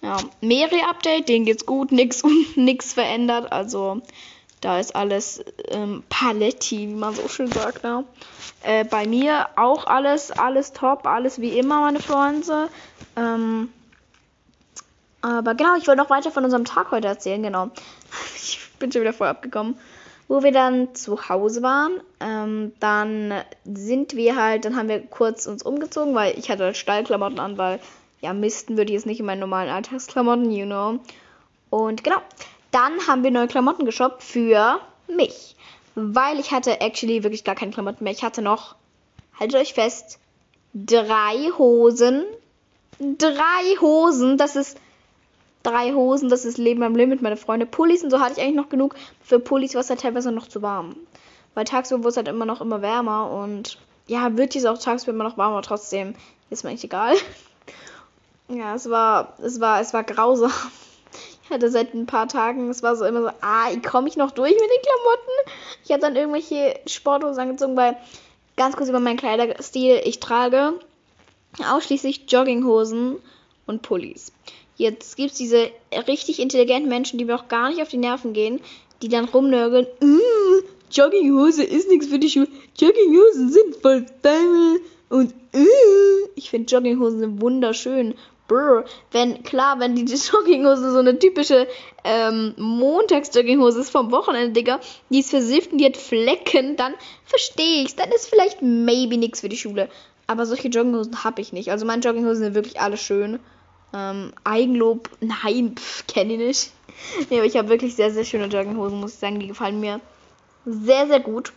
Ja, 0.00 0.16
Meri-Update, 0.40 1.28
denen 1.28 1.44
geht's 1.44 1.66
gut. 1.66 1.92
Nix, 1.92 2.22
nix 2.54 2.94
verändert. 2.94 3.52
Also, 3.52 4.00
da 4.62 4.80
ist 4.80 4.96
alles 4.96 5.44
ähm, 5.68 6.04
Paletti, 6.08 6.88
wie 6.88 6.94
man 6.94 7.14
so 7.14 7.28
schön 7.28 7.52
sagt. 7.52 7.84
Ne? 7.84 8.04
Äh, 8.62 8.86
bei 8.86 9.06
mir 9.06 9.48
auch 9.56 9.86
alles, 9.86 10.30
alles 10.30 10.72
top, 10.72 11.06
alles 11.06 11.38
wie 11.38 11.58
immer, 11.58 11.82
meine 11.82 12.00
Freunde. 12.00 12.70
Ähm, 13.14 13.68
aber 15.24 15.54
genau, 15.54 15.74
ich 15.76 15.86
wollte 15.88 16.02
noch 16.02 16.10
weiter 16.10 16.30
von 16.30 16.44
unserem 16.44 16.66
Tag 16.66 16.90
heute 16.90 17.08
erzählen, 17.08 17.42
genau. 17.42 17.70
Ich 18.36 18.60
bin 18.78 18.92
schon 18.92 19.00
wieder 19.00 19.14
voll 19.14 19.28
abgekommen. 19.28 19.78
Wo 20.28 20.42
wir 20.42 20.52
dann 20.52 20.94
zu 20.94 21.28
Hause 21.28 21.62
waren, 21.62 22.00
ähm, 22.20 22.72
dann 22.80 23.32
sind 23.64 24.16
wir 24.16 24.36
halt, 24.36 24.66
dann 24.66 24.76
haben 24.76 24.88
wir 24.88 25.00
kurz 25.00 25.46
uns 25.46 25.62
umgezogen, 25.62 26.14
weil 26.14 26.38
ich 26.38 26.50
hatte 26.50 26.64
halt 26.64 26.76
Stallklamotten 26.76 27.38
an, 27.38 27.56
weil 27.56 27.78
ja, 28.20 28.34
Misten 28.34 28.76
würde 28.76 28.90
ich 28.90 28.96
jetzt 28.96 29.06
nicht 29.06 29.20
in 29.20 29.26
meinen 29.26 29.40
normalen 29.40 29.70
Alltagsklamotten, 29.70 30.50
you 30.50 30.66
know. 30.66 30.98
Und 31.70 32.04
genau, 32.04 32.18
dann 32.70 33.06
haben 33.06 33.22
wir 33.22 33.30
neue 33.30 33.48
Klamotten 33.48 33.86
geshoppt 33.86 34.22
für 34.22 34.78
mich. 35.08 35.56
Weil 35.94 36.38
ich 36.38 36.50
hatte 36.50 36.80
actually 36.82 37.22
wirklich 37.22 37.44
gar 37.44 37.54
keine 37.54 37.72
Klamotten 37.72 38.04
mehr. 38.04 38.12
Ich 38.12 38.24
hatte 38.24 38.42
noch, 38.42 38.74
haltet 39.38 39.60
euch 39.60 39.72
fest, 39.72 40.18
drei 40.74 41.50
Hosen. 41.56 42.24
Drei 42.98 43.80
Hosen, 43.80 44.36
das 44.36 44.56
ist 44.56 44.78
drei 45.64 45.92
Hosen, 45.92 46.28
das 46.28 46.44
ist 46.44 46.58
Leben 46.58 46.84
am 46.84 46.94
Limit, 46.94 47.22
meine 47.22 47.36
Freunde. 47.36 47.66
Pullis 47.66 48.04
und 48.04 48.10
so 48.10 48.20
hatte 48.20 48.34
ich 48.34 48.40
eigentlich 48.40 48.54
noch 48.54 48.68
genug. 48.68 48.94
Für 49.22 49.40
Pullis 49.40 49.74
war 49.74 49.80
es 49.80 49.90
halt 49.90 50.00
teilweise 50.00 50.30
noch 50.30 50.46
zu 50.46 50.62
warm. 50.62 50.94
Weil 51.54 51.64
tagsüber 51.64 52.00
wurde 52.04 52.10
es 52.10 52.16
halt 52.16 52.28
immer 52.28 52.44
noch 52.44 52.60
immer 52.60 52.82
wärmer 52.82 53.30
und 53.30 53.78
ja, 54.06 54.36
wird 54.36 54.54
es 54.54 54.66
auch 54.66 54.78
tagsüber 54.78 55.12
immer 55.12 55.24
noch 55.24 55.38
warmer, 55.38 55.62
trotzdem 55.62 56.14
ist 56.50 56.62
mir 56.62 56.70
eigentlich 56.70 56.84
egal. 56.84 57.14
ja, 58.48 58.74
es 58.74 58.88
war, 58.88 59.34
es 59.42 59.60
war, 59.60 59.80
es 59.80 59.92
war 59.92 60.04
grausam. 60.04 60.52
Ich 61.44 61.50
hatte 61.50 61.70
seit 61.70 61.92
ein 61.94 62.06
paar 62.06 62.26
Tagen, 62.26 62.70
es 62.70 62.82
war 62.82 62.96
so 62.96 63.04
immer 63.04 63.22
so, 63.22 63.28
ah, 63.40 63.68
komme 63.86 64.08
ich 64.08 64.16
noch 64.16 64.30
durch 64.30 64.52
mit 64.52 64.60
den 64.60 64.82
Klamotten? 64.82 65.52
Ich 65.84 65.90
habe 65.90 66.00
dann 66.00 66.16
irgendwelche 66.16 66.80
Sporthosen 66.86 67.38
angezogen, 67.38 67.76
weil 67.76 67.96
ganz 68.56 68.76
kurz 68.76 68.88
über 68.88 69.00
meinen 69.00 69.18
Kleiderstil, 69.18 70.00
ich 70.04 70.20
trage 70.20 70.72
ausschließlich 71.70 72.30
Jogginghosen 72.30 73.16
und 73.66 73.82
Pullis. 73.82 74.32
Jetzt 74.76 75.16
gibt 75.16 75.32
es 75.32 75.38
diese 75.38 75.70
richtig 76.08 76.40
intelligenten 76.40 76.88
Menschen, 76.88 77.18
die 77.18 77.24
mir 77.24 77.36
auch 77.36 77.48
gar 77.48 77.70
nicht 77.70 77.80
auf 77.80 77.88
die 77.88 77.96
Nerven 77.96 78.32
gehen, 78.32 78.60
die 79.02 79.08
dann 79.08 79.26
rumnörgeln, 79.26 79.86
Jogginghose 80.90 81.64
ist 81.64 81.88
nichts 81.88 82.06
für 82.06 82.18
die 82.18 82.30
Schuhe, 82.30 82.48
Jogginghosen 82.78 83.50
sind 83.50 83.76
voll 83.76 84.06
Steine 84.20 84.80
und 85.08 85.34
uh, 85.54 86.28
ich 86.34 86.50
finde 86.50 86.72
Jogginghosen 86.72 87.40
wunderschön 87.40 88.14
brr, 88.46 88.84
wenn, 89.10 89.42
klar, 89.42 89.80
wenn 89.80 89.94
die 89.94 90.04
Jogginghose 90.32 90.92
so 90.92 90.98
eine 90.98 91.18
typische 91.18 91.66
ähm, 92.04 92.54
Montags-Jogginghose 92.56 93.80
ist 93.80 93.90
vom 93.90 94.12
Wochenende, 94.12 94.52
Digga, 94.52 94.80
die 95.10 95.20
ist 95.20 95.30
versifft 95.30 95.72
und 95.72 95.78
die 95.78 95.86
hat 95.86 95.96
Flecken, 95.96 96.76
dann 96.76 96.94
verstehe 97.24 97.82
ich's. 97.82 97.96
Dann 97.96 98.10
ist 98.10 98.28
vielleicht 98.28 98.60
maybe 98.62 99.16
nichts 99.16 99.40
für 99.40 99.48
die 99.48 99.56
Schule. 99.56 99.88
Aber 100.26 100.46
solche 100.46 100.68
Jogginghosen 100.68 101.24
habe 101.24 101.40
ich 101.40 101.52
nicht. 101.52 101.70
Also 101.70 101.86
meine 101.86 102.02
Jogginghosen 102.02 102.44
sind 102.44 102.54
wirklich 102.54 102.80
alle 102.80 102.96
schön. 102.96 103.40
Ähm, 103.94 104.32
Eigenlob, 104.42 105.08
nein, 105.20 105.76
kenne 106.08 106.34
ich 106.34 106.38
nicht. 106.38 106.72
nee, 107.30 107.38
aber 107.38 107.46
ich 107.46 107.56
habe 107.56 107.68
wirklich 107.68 107.94
sehr, 107.94 108.10
sehr 108.10 108.24
schöne 108.24 108.46
Jogginghosen, 108.46 109.00
muss 109.00 109.14
ich 109.14 109.18
sagen. 109.18 109.38
Die 109.38 109.46
gefallen 109.46 109.80
mir 109.80 110.00
sehr, 110.66 111.06
sehr 111.06 111.20
gut. 111.20 111.52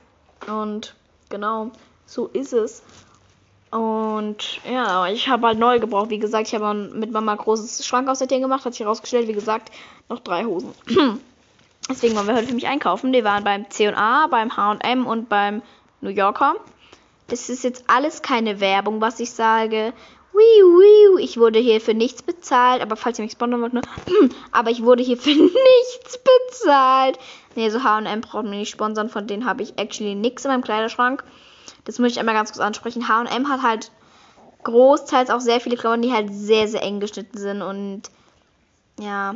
Und 0.47 0.95
genau, 1.29 1.71
so 2.05 2.27
ist 2.27 2.53
es. 2.53 2.83
Und 3.71 4.61
ja, 4.65 5.07
ich 5.07 5.27
habe 5.27 5.47
halt 5.47 5.59
neu 5.59 5.79
gebraucht. 5.79 6.09
Wie 6.09 6.19
gesagt, 6.19 6.47
ich 6.47 6.55
habe 6.55 6.73
mit 6.73 7.11
Mama 7.11 7.35
großes 7.35 7.85
Schrank 7.85 8.07
aus 8.07 8.19
der 8.19 8.27
Tür 8.27 8.39
gemacht, 8.39 8.65
hat 8.65 8.73
sich 8.73 8.85
herausgestellt, 8.85 9.27
wie 9.27 9.33
gesagt, 9.33 9.71
noch 10.07 10.19
drei 10.19 10.45
Hosen. 10.45 10.73
Deswegen 11.89 12.15
wollen 12.15 12.27
wir 12.27 12.35
heute 12.35 12.47
für 12.47 12.53
mich 12.53 12.67
einkaufen. 12.67 13.13
Die 13.13 13.23
waren 13.23 13.43
beim 13.43 13.69
C&A, 13.69 14.27
beim 14.27 14.55
H&M 14.55 15.05
und 15.05 15.29
beim 15.29 15.61
New 16.01 16.09
Yorker. 16.09 16.55
Das 17.27 17.49
ist 17.49 17.63
jetzt 17.63 17.85
alles 17.87 18.21
keine 18.21 18.59
Werbung, 18.59 19.01
was 19.01 19.19
ich 19.19 19.31
sage. 19.31 19.93
Ich 21.19 21.37
wurde 21.37 21.59
hier 21.59 21.81
für 21.81 21.93
nichts 21.93 22.21
bezahlt, 22.21 22.81
aber 22.81 22.95
falls 22.95 23.19
ihr 23.19 23.23
mich 23.23 23.33
sponsern 23.33 23.61
wollt, 23.61 23.73
nur. 23.73 23.83
aber 24.51 24.71
ich 24.71 24.83
wurde 24.83 25.03
hier 25.03 25.17
für 25.17 25.29
nichts 25.35 26.19
bezahlt. 26.19 27.19
Nee, 27.55 27.69
so 27.69 27.83
HM 27.83 28.21
braucht 28.21 28.45
mir 28.45 28.57
nicht 28.57 28.69
sponsern, 28.69 29.09
von 29.09 29.27
denen 29.27 29.45
habe 29.45 29.63
ich 29.63 29.77
actually 29.77 30.15
nichts 30.15 30.45
in 30.45 30.51
meinem 30.51 30.63
Kleiderschrank. 30.63 31.23
Das 31.85 31.99
möchte 31.99 32.15
ich 32.15 32.19
einmal 32.19 32.35
ganz 32.35 32.51
kurz 32.51 32.63
ansprechen. 32.63 33.07
HM 33.07 33.49
hat 33.49 33.61
halt 33.61 33.91
großteils 34.63 35.29
auch 35.29 35.39
sehr 35.39 35.59
viele 35.59 35.77
Klamotten, 35.77 36.01
die 36.01 36.13
halt 36.13 36.33
sehr, 36.33 36.67
sehr 36.67 36.83
eng 36.83 36.99
geschnitten 36.99 37.37
sind. 37.37 37.61
Und 37.61 38.03
ja, 38.99 39.35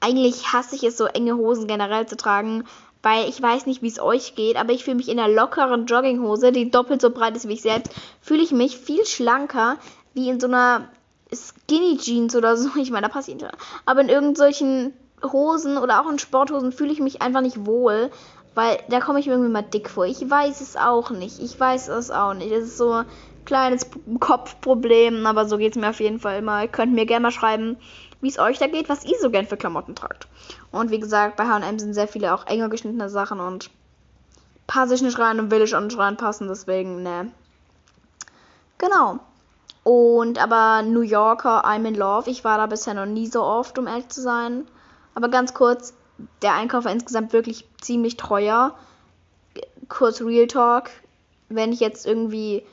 eigentlich 0.00 0.52
hasse 0.52 0.76
ich 0.76 0.84
es, 0.84 0.96
so 0.96 1.06
enge 1.06 1.36
Hosen 1.36 1.66
generell 1.66 2.06
zu 2.06 2.16
tragen, 2.16 2.64
weil 3.02 3.28
ich 3.28 3.40
weiß 3.40 3.66
nicht, 3.66 3.82
wie 3.82 3.88
es 3.88 4.00
euch 4.00 4.34
geht, 4.34 4.56
aber 4.56 4.72
ich 4.72 4.84
fühle 4.84 4.96
mich 4.96 5.08
in 5.08 5.18
einer 5.18 5.32
lockeren 5.32 5.86
Jogginghose, 5.86 6.52
die 6.52 6.70
doppelt 6.70 7.00
so 7.00 7.10
breit 7.10 7.36
ist 7.36 7.48
wie 7.48 7.54
ich 7.54 7.62
selbst, 7.62 7.92
fühle 8.20 8.42
ich 8.42 8.52
mich 8.52 8.76
viel 8.76 9.04
schlanker 9.06 9.76
wie 10.16 10.30
in 10.30 10.40
so 10.40 10.48
einer 10.48 10.88
Skinny 11.32 11.98
Jeans 11.98 12.34
oder 12.34 12.56
so. 12.56 12.70
Ich 12.76 12.90
meine, 12.90 13.06
da 13.06 13.12
passiert 13.12 13.42
ja. 13.42 13.50
Aber 13.84 14.00
in 14.00 14.08
irgendwelchen 14.08 14.92
Hosen 15.22 15.76
oder 15.78 16.00
auch 16.00 16.10
in 16.10 16.18
Sporthosen 16.18 16.72
fühle 16.72 16.92
ich 16.92 17.00
mich 17.00 17.22
einfach 17.22 17.40
nicht 17.40 17.64
wohl, 17.64 18.10
weil 18.54 18.78
da 18.88 19.00
komme 19.00 19.20
ich 19.20 19.26
mir 19.26 19.32
irgendwie 19.32 19.52
mal 19.52 19.62
dick 19.62 19.88
vor. 19.88 20.06
Ich 20.06 20.28
weiß 20.28 20.60
es 20.60 20.76
auch 20.76 21.10
nicht. 21.10 21.38
Ich 21.38 21.58
weiß 21.58 21.88
es 21.88 22.10
auch 22.10 22.34
nicht. 22.34 22.50
Es 22.50 22.64
ist 22.64 22.78
so 22.78 22.90
ein 22.92 23.06
kleines 23.44 23.86
Kopfproblem, 24.18 25.26
aber 25.26 25.46
so 25.46 25.58
geht 25.58 25.76
es 25.76 25.80
mir 25.80 25.90
auf 25.90 26.00
jeden 26.00 26.18
Fall 26.18 26.38
immer. 26.38 26.62
Ihr 26.62 26.68
könnt 26.68 26.94
mir 26.94 27.06
gerne 27.06 27.24
mal 27.24 27.30
schreiben, 27.30 27.76
wie 28.20 28.28
es 28.28 28.38
euch 28.38 28.58
da 28.58 28.66
geht, 28.66 28.88
was 28.88 29.04
ihr 29.04 29.18
so 29.20 29.30
gern 29.30 29.46
für 29.46 29.56
Klamotten 29.56 29.94
tragt. 29.94 30.26
Und 30.72 30.90
wie 30.90 30.98
gesagt, 30.98 31.36
bei 31.36 31.46
H&M 31.46 31.78
sind 31.78 31.94
sehr 31.94 32.08
viele 32.08 32.34
auch 32.34 32.46
enger 32.46 32.68
geschnittene 32.68 33.08
Sachen 33.08 33.40
und 33.40 33.70
passe 34.66 34.94
ich 34.94 35.02
nicht 35.02 35.18
rein 35.18 35.38
und 35.38 35.50
will 35.50 35.62
ich 35.62 35.76
auch 35.76 35.80
nicht 35.80 35.98
reinpassen, 35.98 36.48
deswegen, 36.48 37.02
ne. 37.02 37.30
Genau. 38.78 39.20
Und 39.86 40.42
aber 40.42 40.82
New 40.82 41.02
Yorker, 41.02 41.64
I'm 41.64 41.86
in 41.86 41.94
Love. 41.94 42.28
Ich 42.28 42.42
war 42.42 42.58
da 42.58 42.66
bisher 42.66 42.94
noch 42.94 43.06
nie 43.06 43.28
so 43.28 43.44
oft, 43.44 43.78
um 43.78 43.86
ehrlich 43.86 44.08
zu 44.08 44.20
sein. 44.20 44.66
Aber 45.14 45.28
ganz 45.28 45.54
kurz, 45.54 45.94
der 46.42 46.54
Einkauf 46.54 46.86
war 46.86 46.90
insgesamt 46.90 47.32
wirklich 47.32 47.68
ziemlich 47.80 48.16
teuer. 48.16 48.76
Kurz 49.88 50.20
Real 50.20 50.48
Talk. 50.48 50.90
Wenn 51.48 51.72
ich 51.72 51.78
jetzt 51.78 52.04
irgendwie 52.04 52.64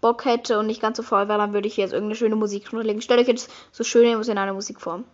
Bock 0.00 0.24
hätte 0.24 0.58
und 0.58 0.66
nicht 0.66 0.82
ganz 0.82 0.96
so 0.96 1.04
voll 1.04 1.28
wäre, 1.28 1.38
dann 1.38 1.52
würde 1.52 1.68
ich 1.68 1.76
jetzt 1.76 1.92
irgendeine 1.92 2.16
schöne 2.16 2.34
Musik 2.34 2.64
drunter 2.64 3.00
Stellt 3.00 3.20
euch 3.20 3.28
jetzt 3.28 3.48
so 3.70 3.84
schöne 3.84 4.10
emotionale 4.10 4.52
Musik 4.52 4.80
vor. 4.80 5.04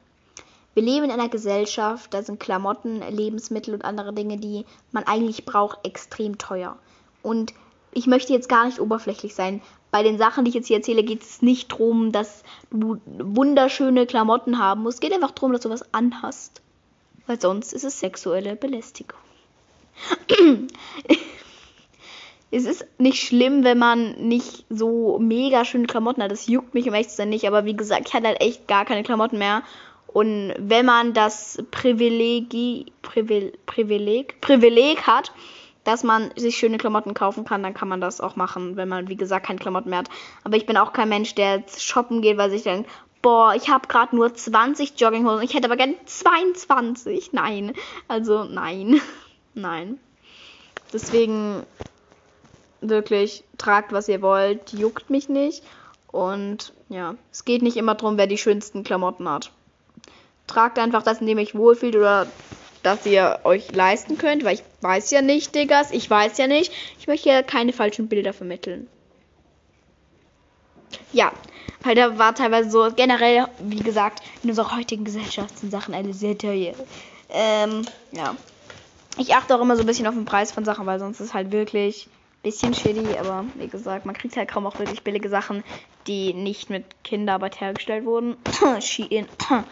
Wir 0.73 0.83
leben 0.83 1.05
in 1.05 1.11
einer 1.11 1.29
Gesellschaft, 1.29 2.15
da 2.15 2.23
sind 2.23 2.41
Klamotten, 2.41 3.03
Lebensmittel 3.11 3.75
und 3.75 3.85
andere 3.85 4.15
Dinge, 4.15 4.39
die 4.39 4.65
man 4.91 5.05
eigentlich 5.05 5.45
braucht, 5.45 5.87
extrem 5.87 6.39
teuer. 6.39 6.79
Und 7.21 7.53
ich 7.93 8.07
möchte 8.07 8.33
jetzt 8.33 8.49
gar 8.49 8.65
nicht 8.65 8.81
oberflächlich 8.81 9.35
sein. 9.35 9.61
Bei 9.93 10.03
den 10.03 10.17
Sachen, 10.17 10.45
die 10.45 10.49
ich 10.49 10.55
jetzt 10.55 10.69
hier 10.69 10.79
erzähle, 10.79 11.05
geht 11.05 11.21
es 11.21 11.43
nicht 11.43 11.71
darum, 11.71 12.13
dass 12.13 12.45
du 12.71 12.97
wunderschöne 13.07 14.07
Klamotten 14.07 14.59
haben 14.59 14.83
musst. 14.83 14.97
Es 14.97 15.01
geht 15.01 15.13
einfach 15.13 15.33
darum, 15.33 15.53
dass 15.53 15.61
du 15.61 15.69
was 15.69 15.93
anhast. 15.93 16.63
Weil 17.27 17.39
sonst 17.39 17.75
ist 17.75 17.85
es 17.85 18.01
sexuelle 18.01 18.57
Belästigung. 18.57 19.19
es 22.51 22.65
ist 22.65 22.87
nicht 22.97 23.23
schlimm, 23.23 23.65
wenn 23.65 23.77
man 23.77 24.13
nicht 24.13 24.65
so 24.71 25.19
mega 25.19 25.67
schöne 25.67 25.87
Klamotten 25.87 26.23
hat. 26.23 26.33
Das 26.33 26.47
juckt 26.47 26.73
mich 26.73 26.89
um 26.89 26.95
echt 26.95 27.11
zu 27.11 27.17
sein 27.17 27.29
nicht. 27.29 27.47
Aber 27.47 27.67
wie 27.67 27.77
gesagt, 27.77 28.09
ich 28.09 28.15
hatte 28.15 28.29
halt 28.29 28.41
echt 28.41 28.67
gar 28.67 28.87
keine 28.87 29.03
Klamotten 29.03 29.37
mehr. 29.37 29.63
Und 30.07 30.55
wenn 30.57 30.87
man 30.87 31.13
das 31.13 31.63
Privileg, 31.71 32.49
Privileg, 33.03 34.41
Privileg 34.41 35.07
hat, 35.07 35.33
dass 35.85 36.05
man 36.05 36.31
sich 36.37 36.57
schöne 36.57 36.79
Klamotten 36.79 37.15
kaufen 37.15 37.45
kann, 37.45 37.63
dann 37.63 37.75
kann 37.75 37.89
man 37.89 38.01
das 38.01 38.21
auch 38.21 38.37
machen, 38.37 38.77
wenn 38.77 38.89
man, 38.89 39.09
wie 39.09 39.17
gesagt, 39.17 39.47
keine 39.47 39.59
Klamotten 39.59 39.91
mehr 39.91 40.01
hat. 40.01 40.11
Aber 40.45 40.57
ich 40.57 40.67
bin 40.67 40.77
auch 40.77 40.93
kein 40.93 41.09
Mensch, 41.09 41.35
der 41.35 41.65
shoppen 41.77 42.23
geht, 42.23 42.39
weil 42.39 42.51
sich 42.51 42.63
denkt, 42.63 42.89
boah, 43.21 43.55
ich 43.55 43.69
habe 43.69 43.89
gerade 43.89 44.15
nur 44.15 44.35
20 44.35 44.99
Jogginghosen, 45.01 45.45
ich 45.45 45.55
hätte 45.55 45.67
aber 45.67 45.77
gern 45.77 45.95
22. 46.05 47.33
Nein, 47.33 47.73
also 48.09 48.45
nein, 48.45 49.01
nein. 49.55 49.99
Deswegen 50.93 51.65
wirklich, 52.81 53.45
tragt, 53.59 53.93
was 53.93 54.09
ihr 54.09 54.23
wollt, 54.23 54.73
juckt 54.73 55.09
mich 55.09 55.29
nicht. 55.29 55.63
Und 56.09 56.75
ja, 56.89 57.15
es 57.31 57.45
geht 57.45 57.63
nicht 57.63 57.77
immer 57.77 57.95
darum, 57.95 58.19
wer 58.19 58.27
die 58.27 58.37
schönsten 58.37 58.85
Klamotten 58.85 59.29
hat. 59.29 59.51
Tragt 60.47 60.79
einfach 60.79 61.03
das, 61.03 61.21
in 61.21 61.27
dem 61.27 61.39
euch 61.39 61.55
wohlfühlt 61.55 61.97
oder 61.97 62.27
dass 62.83 63.07
ihr 63.07 63.41
euch 63.45 63.73
leisten 63.73 64.19
könnt, 64.19 64.45
weil 64.45 64.55
ich 64.55 64.63
weiß 64.81 65.11
ja 65.11 65.23
nicht, 65.23 65.55
Diggas, 65.55 65.91
ich 65.91 66.09
weiß 66.09 66.39
ja 66.39 66.47
nicht. 66.47 66.73
Ich 66.99 67.07
möchte 67.07 67.29
ja 67.29 67.43
keine 67.43 67.73
falschen 67.73 68.09
Bilder 68.09 68.33
vermitteln. 68.33 68.89
Ja, 71.13 71.33
weil 71.83 71.95
da 71.95 72.19
war 72.19 72.35
teilweise 72.35 72.71
so, 72.71 72.91
generell, 72.95 73.47
wie 73.61 73.81
gesagt, 73.81 74.23
in 74.43 74.51
unserer 74.51 74.77
heutigen 74.77 75.05
Gesellschaft 75.05 75.59
sind 75.59 75.71
Sachen 75.71 75.95
alle 75.95 76.13
sehr 76.13 76.37
teuer. 76.37 76.75
Ähm, 77.31 77.83
ja. 78.13 78.37
Ich 79.19 79.35
achte 79.35 79.55
auch 79.55 79.61
immer 79.61 79.77
so 79.77 79.83
ein 79.83 79.87
bisschen 79.87 80.07
auf 80.07 80.15
den 80.15 80.25
Preis 80.25 80.53
von 80.53 80.65
Sachen, 80.65 80.87
weil 80.87 80.99
sonst 80.99 81.21
ist 81.21 81.35
halt 81.35 81.53
wirklich 81.53 82.07
ein 82.07 82.43
bisschen 82.43 82.75
shitty, 82.75 83.19
aber 83.19 83.45
wie 83.57 83.69
gesagt, 83.69 84.07
man 84.07 84.17
kriegt 84.17 84.37
halt 84.37 84.51
kaum 84.51 84.67
auch 84.67 84.79
wirklich 84.79 85.03
billige 85.03 85.29
Sachen, 85.29 85.63
die 86.07 86.33
nicht 86.35 86.71
mit 86.71 86.85
Kinderarbeit 87.05 87.61
hergestellt 87.61 88.05
wurden. 88.05 88.37
Shein. 88.81 89.29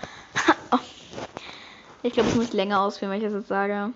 Ich 2.02 2.12
glaube, 2.12 2.28
ich 2.30 2.36
muss 2.36 2.52
länger 2.52 2.80
ausführen, 2.80 3.10
wenn 3.10 3.18
ich 3.18 3.24
das 3.24 3.34
jetzt 3.34 3.48
sage. 3.48 3.92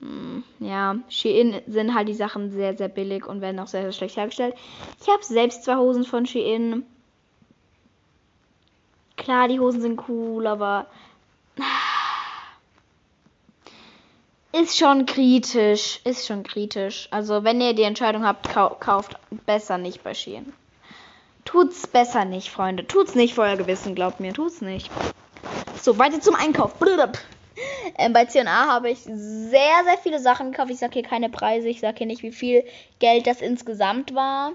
Hm, 0.00 0.44
ja, 0.60 0.96
Shein 1.08 1.60
sind 1.66 1.94
halt 1.94 2.08
die 2.08 2.14
Sachen 2.14 2.50
sehr, 2.50 2.76
sehr 2.76 2.88
billig 2.88 3.26
und 3.26 3.40
werden 3.40 3.58
auch 3.58 3.66
sehr, 3.66 3.82
sehr 3.82 3.92
schlecht 3.92 4.16
hergestellt. 4.16 4.54
Ich 5.00 5.08
habe 5.08 5.24
selbst 5.24 5.64
zwei 5.64 5.76
Hosen 5.76 6.04
von 6.04 6.26
Shein. 6.26 6.84
Klar, 9.16 9.48
die 9.48 9.60
Hosen 9.60 9.80
sind 9.80 10.08
cool, 10.08 10.46
aber 10.46 10.86
ist 14.52 14.78
schon 14.78 15.06
kritisch. 15.06 16.00
Ist 16.04 16.26
schon 16.26 16.42
kritisch. 16.42 17.08
Also, 17.10 17.44
wenn 17.44 17.60
ihr 17.60 17.74
die 17.74 17.82
Entscheidung 17.82 18.24
habt, 18.24 18.48
kau 18.48 18.70
kauft 18.70 19.16
besser 19.46 19.78
nicht 19.78 20.02
bei 20.02 20.14
Shein. 20.14 20.52
Tut's 21.44 21.86
besser 21.86 22.24
nicht, 22.24 22.50
Freunde. 22.50 22.86
Tut's 22.86 23.14
nicht 23.14 23.34
vor 23.34 23.44
euer 23.44 23.56
Gewissen, 23.56 23.94
glaubt 23.94 24.20
mir. 24.20 24.32
Tut's 24.34 24.60
nicht. 24.60 24.90
So, 25.80 25.98
weiter 25.98 26.20
zum 26.20 26.34
Einkauf. 26.34 26.74
Ähm, 27.96 28.12
bei 28.12 28.24
C&A 28.24 28.46
habe 28.46 28.90
ich 28.90 29.00
sehr, 29.00 29.82
sehr 29.84 29.98
viele 30.02 30.20
Sachen 30.20 30.52
gekauft. 30.52 30.70
Ich 30.70 30.78
sage 30.78 30.94
hier 30.94 31.02
keine 31.02 31.28
Preise. 31.28 31.68
Ich 31.68 31.80
sage 31.80 31.98
hier 31.98 32.06
nicht, 32.06 32.22
wie 32.22 32.32
viel 32.32 32.64
Geld 32.98 33.26
das 33.26 33.40
insgesamt 33.40 34.14
war. 34.14 34.52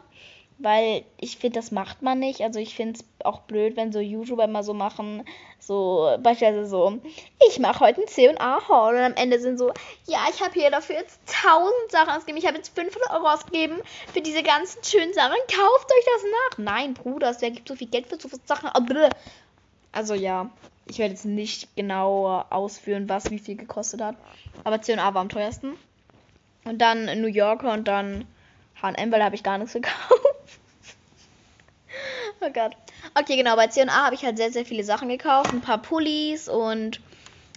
Weil 0.60 1.04
ich 1.20 1.38
finde, 1.38 1.60
das 1.60 1.72
macht 1.72 2.02
man 2.02 2.20
nicht. 2.20 2.42
Also 2.42 2.60
ich 2.60 2.76
finde 2.76 3.00
es 3.00 3.26
auch 3.26 3.42
blöd, 3.42 3.76
wenn 3.76 3.92
so 3.92 4.00
YouTuber 4.00 4.46
immer 4.46 4.64
so 4.64 4.74
machen. 4.74 5.26
So, 5.60 6.16
beispielsweise 6.20 6.68
so, 6.68 7.00
ich 7.50 7.60
mache 7.60 7.80
heute 7.80 8.02
ein 8.02 8.08
C&A-Haul. 8.08 8.96
Und 8.96 9.02
am 9.02 9.16
Ende 9.16 9.40
sind 9.40 9.58
so, 9.58 9.70
ja, 10.06 10.20
ich 10.30 10.42
habe 10.42 10.54
hier 10.54 10.70
dafür 10.70 10.96
jetzt 10.98 11.20
1000 11.44 11.74
Sachen 11.90 12.10
ausgegeben. 12.12 12.38
Ich 12.38 12.46
habe 12.46 12.58
jetzt 12.58 12.76
500 12.76 13.12
Euro 13.12 13.28
ausgegeben 13.28 13.78
für 14.14 14.22
diese 14.22 14.44
ganzen 14.44 14.84
schönen 14.84 15.14
Sachen. 15.14 15.36
Kauft 15.48 15.92
euch 15.92 16.06
das 16.06 16.24
nach. 16.24 16.58
Nein, 16.60 16.94
Bruder, 16.94 17.36
wer 17.40 17.52
gibt 17.52 17.68
so 17.68 17.76
viel 17.76 17.88
Geld 17.88 18.08
für 18.08 18.20
so 18.20 18.30
viele 18.30 18.42
Sachen? 18.46 18.70
Also 19.92 20.14
ja, 20.14 20.50
ich 20.86 21.00
werde 21.00 21.14
jetzt 21.14 21.26
nicht 21.26 21.76
genau 21.76 22.46
ausführen, 22.50 23.10
was 23.10 23.32
wie 23.32 23.40
viel 23.40 23.56
gekostet 23.56 24.02
hat. 24.02 24.16
Aber 24.64 24.82
C&A 24.82 25.14
war 25.14 25.22
am 25.22 25.30
teuersten. 25.30 25.74
Und 26.66 26.80
dann 26.80 27.06
New 27.22 27.28
Yorker 27.28 27.74
und 27.74 27.88
dann 27.88 28.26
H&M, 28.82 29.12
weil 29.12 29.20
da 29.20 29.26
habe 29.26 29.36
ich 29.36 29.44
gar 29.44 29.58
nichts 29.58 29.74
gekauft. 29.74 29.98
oh 32.42 32.50
Gott. 32.54 32.76
Okay, 33.16 33.36
genau, 33.36 33.56
bei 33.56 33.68
C&A 33.68 33.88
habe 33.88 34.16
ich 34.16 34.26
halt 34.26 34.38
sehr, 34.38 34.52
sehr 34.52 34.66
viele 34.66 34.84
Sachen 34.84 35.10
gekauft. 35.10 35.54
Ein 35.54 35.62
paar 35.62 35.82
Pullis 35.82 36.48
und 36.48 37.00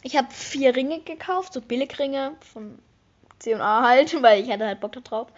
ich 0.03 0.17
habe 0.17 0.29
vier 0.31 0.77
Ringe 0.77 1.01
gekauft, 1.01 1.53
so 1.53 1.61
Billigringe 1.61 2.33
von 2.53 2.79
C&A 3.39 3.83
halt, 3.83 4.15
weil 4.23 4.43
ich 4.43 4.51
hatte 4.51 4.67
halt 4.67 4.81
Bock 4.81 4.93
drauf. 4.93 5.29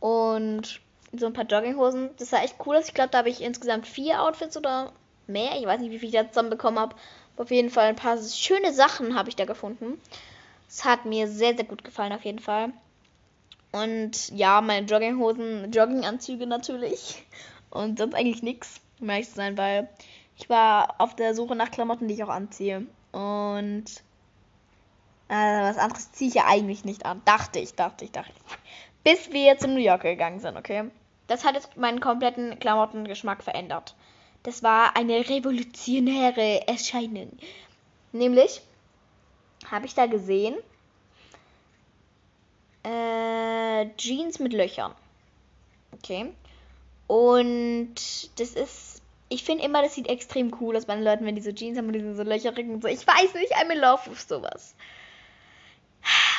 Und 0.00 0.80
so 1.16 1.26
ein 1.26 1.32
paar 1.32 1.46
Jogginghosen. 1.46 2.10
Das 2.18 2.30
sah 2.30 2.42
echt 2.42 2.56
cool. 2.66 2.80
Ich 2.84 2.94
glaube, 2.94 3.10
da 3.10 3.18
habe 3.18 3.28
ich 3.28 3.42
insgesamt 3.42 3.86
vier 3.86 4.22
Outfits 4.22 4.56
oder 4.56 4.92
mehr. 5.26 5.52
Ich 5.58 5.66
weiß 5.66 5.80
nicht, 5.80 5.90
wie 5.90 5.98
viel 5.98 6.08
ich 6.08 6.14
da 6.14 6.28
zusammen 6.28 6.50
bekommen 6.50 6.78
habe. 6.78 6.96
Auf 7.36 7.50
jeden 7.50 7.70
Fall 7.70 7.88
ein 7.88 7.96
paar 7.96 8.18
schöne 8.22 8.72
Sachen 8.72 9.14
habe 9.14 9.28
ich 9.28 9.36
da 9.36 9.44
gefunden. 9.44 10.00
Es 10.68 10.84
hat 10.84 11.04
mir 11.04 11.28
sehr, 11.28 11.54
sehr 11.54 11.64
gut 11.64 11.84
gefallen, 11.84 12.12
auf 12.12 12.24
jeden 12.24 12.38
Fall. 12.38 12.72
Und 13.72 14.30
ja, 14.30 14.60
meine 14.60 14.86
Jogginghosen, 14.86 15.72
Jogginganzüge 15.72 16.46
natürlich. 16.46 17.24
Und 17.70 17.98
sonst 17.98 18.14
eigentlich 18.14 18.42
nichts, 18.42 18.80
um 19.00 19.10
ehrlich 19.10 19.28
zu 19.28 19.34
sein, 19.34 19.58
weil 19.58 19.88
ich 20.36 20.48
war 20.48 20.94
auf 20.98 21.16
der 21.16 21.34
Suche 21.34 21.56
nach 21.56 21.72
Klamotten, 21.72 22.06
die 22.06 22.14
ich 22.14 22.22
auch 22.22 22.28
anziehe. 22.28 22.86
Und 23.10 23.84
äh, 25.28 25.62
was 25.62 25.78
anderes 25.78 26.12
ziehe 26.12 26.28
ich 26.28 26.34
ja 26.34 26.44
eigentlich 26.46 26.84
nicht 26.84 27.04
an. 27.04 27.20
Dachte 27.24 27.58
ich, 27.58 27.74
dachte 27.74 28.04
ich, 28.04 28.12
dachte 28.12 28.32
ich. 28.32 28.58
Bis 29.02 29.32
wir 29.32 29.42
jetzt 29.42 29.64
in 29.64 29.74
New 29.74 29.80
York 29.80 30.02
gegangen 30.02 30.38
sind, 30.38 30.56
okay? 30.56 30.90
Das 31.26 31.44
hat 31.44 31.54
jetzt 31.54 31.76
meinen 31.76 32.00
kompletten 32.00 32.58
Klamottengeschmack 32.58 33.42
verändert. 33.42 33.94
Das 34.44 34.62
war 34.62 34.96
eine 34.96 35.28
revolutionäre 35.28 36.68
Erscheinung. 36.68 37.36
Nämlich 38.12 38.60
habe 39.68 39.86
ich 39.86 39.94
da 39.94 40.06
gesehen 40.06 40.54
äh, 42.84 43.88
Jeans 43.96 44.38
mit 44.38 44.52
Löchern. 44.52 44.94
Okay. 45.92 46.32
Und 47.06 47.94
das 48.36 48.50
ist. 48.52 49.02
Ich 49.30 49.42
finde 49.42 49.64
immer, 49.64 49.82
das 49.82 49.94
sieht 49.94 50.08
extrem 50.08 50.54
cool 50.60 50.76
aus 50.76 50.84
bei 50.84 50.94
den 50.94 51.02
Leuten, 51.02 51.24
wenn 51.24 51.34
die 51.34 51.42
so 51.42 51.50
Jeans 51.50 51.78
haben 51.78 51.86
und 51.86 51.94
die 51.94 52.00
sind 52.00 52.14
so 52.14 52.22
löcherig 52.22 52.68
und 52.68 52.82
so. 52.82 52.88
Ich 52.88 53.06
weiß 53.06 53.34
nicht, 53.34 53.56
I'm 53.56 53.72
in 53.72 53.78
love 53.78 54.08
with 54.08 54.28
sowas. 54.28 54.74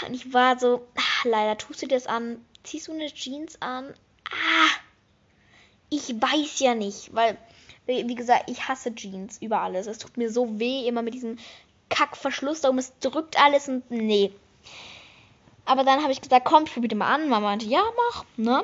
Und 0.07 0.13
ich 0.13 0.31
war 0.33 0.59
so, 0.59 0.87
ah, 0.95 1.27
leider 1.27 1.57
tust 1.57 1.81
du 1.81 1.87
das 1.87 2.05
an. 2.05 2.45
Ziehst 2.63 2.87
du 2.87 2.93
eine 2.93 3.11
Jeans 3.11 3.59
an? 3.61 3.93
Ah, 4.29 4.69
ich 5.89 6.09
weiß 6.09 6.59
ja 6.59 6.75
nicht, 6.75 7.13
weil, 7.13 7.37
wie 7.87 8.15
gesagt, 8.15 8.49
ich 8.49 8.67
hasse 8.67 8.93
Jeans 8.95 9.41
über 9.41 9.61
alles. 9.61 9.87
Es 9.87 9.97
tut 9.97 10.17
mir 10.17 10.31
so 10.31 10.59
weh, 10.59 10.87
immer 10.87 11.01
mit 11.01 11.13
diesem 11.13 11.37
Kackverschluss 11.89 12.61
darum. 12.61 12.77
Es 12.77 12.97
drückt 12.99 13.41
alles 13.41 13.67
und 13.69 13.89
nee. 13.91 14.31
Aber 15.65 15.83
dann 15.83 16.01
habe 16.01 16.11
ich 16.11 16.21
gesagt, 16.21 16.45
komm, 16.45 16.63
ich 16.65 16.73
probiere 16.73 16.95
mal 16.95 17.13
an. 17.13 17.29
Mama 17.29 17.47
meinte, 17.47 17.65
ja, 17.65 17.83
mach, 18.09 18.25
ne? 18.37 18.63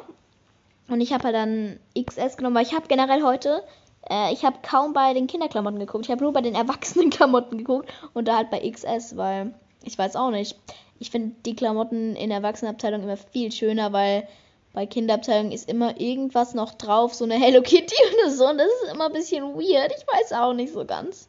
Und 0.88 1.02
ich 1.02 1.14
habe 1.14 1.24
halt 1.26 1.36
dann 1.36 1.80
XS 1.98 2.38
genommen, 2.38 2.56
weil 2.56 2.66
ich 2.66 2.74
habe 2.74 2.88
generell 2.88 3.24
heute, 3.24 3.64
äh, 4.10 4.34
ich 4.34 4.44
habe 4.44 4.58
kaum 4.62 4.94
bei 4.94 5.14
den 5.14 5.28
Kinderklamotten 5.28 5.80
geguckt. 5.80 6.06
Ich 6.06 6.12
habe 6.12 6.24
nur 6.24 6.34
bei 6.34 6.42
den 6.42 6.56
Erwachsenenklamotten 6.56 7.58
geguckt 7.58 7.92
und 8.14 8.28
da 8.28 8.36
halt 8.36 8.52
bei 8.52 8.70
XS, 8.70 9.18
weil 9.18 9.54
ich 9.84 9.98
weiß 9.98 10.16
auch 10.16 10.32
nicht. 10.32 10.58
Ich 11.00 11.10
finde 11.10 11.36
die 11.46 11.56
Klamotten 11.56 12.16
in 12.16 12.30
der 12.30 12.40
Erwachsenenabteilung 12.40 13.04
immer 13.04 13.18
viel 13.18 13.52
schöner, 13.52 13.92
weil 13.94 14.28
bei 14.74 14.86
Kinderabteilung 14.86 15.52
ist 15.52 15.70
immer 15.70 16.00
irgendwas 16.00 16.54
noch 16.54 16.74
drauf, 16.74 17.14
so 17.14 17.26
eine 17.26 17.36
Hello 17.36 17.62
Kitty 17.62 17.96
oder 18.14 18.32
so. 18.32 18.48
Und 18.50 18.58
das 18.58 18.68
ist 18.68 18.94
immer 18.94 19.08
ein 19.08 19.14
bisschen 19.14 19.56
weird. 19.56 19.92
Ich 19.98 20.06
weiß 20.08 20.34
auch 20.34 20.54
nicht 20.54 20.74
so 20.74 20.86
ganz. 20.86 21.28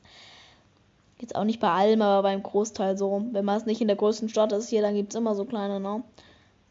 Jetzt 1.18 1.36
auch 1.36 1.44
nicht 1.44 1.60
bei 1.60 1.70
allem, 1.70 2.02
aber 2.02 2.22
beim 2.22 2.42
Großteil 2.42 2.96
so. 2.96 3.24
Wenn 3.32 3.44
man 3.44 3.56
es 3.56 3.66
nicht 3.66 3.80
in 3.80 3.88
der 3.88 3.96
größten 3.96 4.28
Stadt 4.28 4.52
ist 4.52 4.68
hier, 4.68 4.82
dann 4.82 4.94
gibt 4.94 5.12
es 5.12 5.18
immer 5.18 5.34
so 5.34 5.44
kleine, 5.44 5.80
ne? 5.80 6.02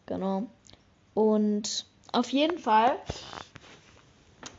Genau. 0.05 0.43
Und 1.13 1.85
auf 2.13 2.29
jeden 2.29 2.57
Fall 2.57 2.97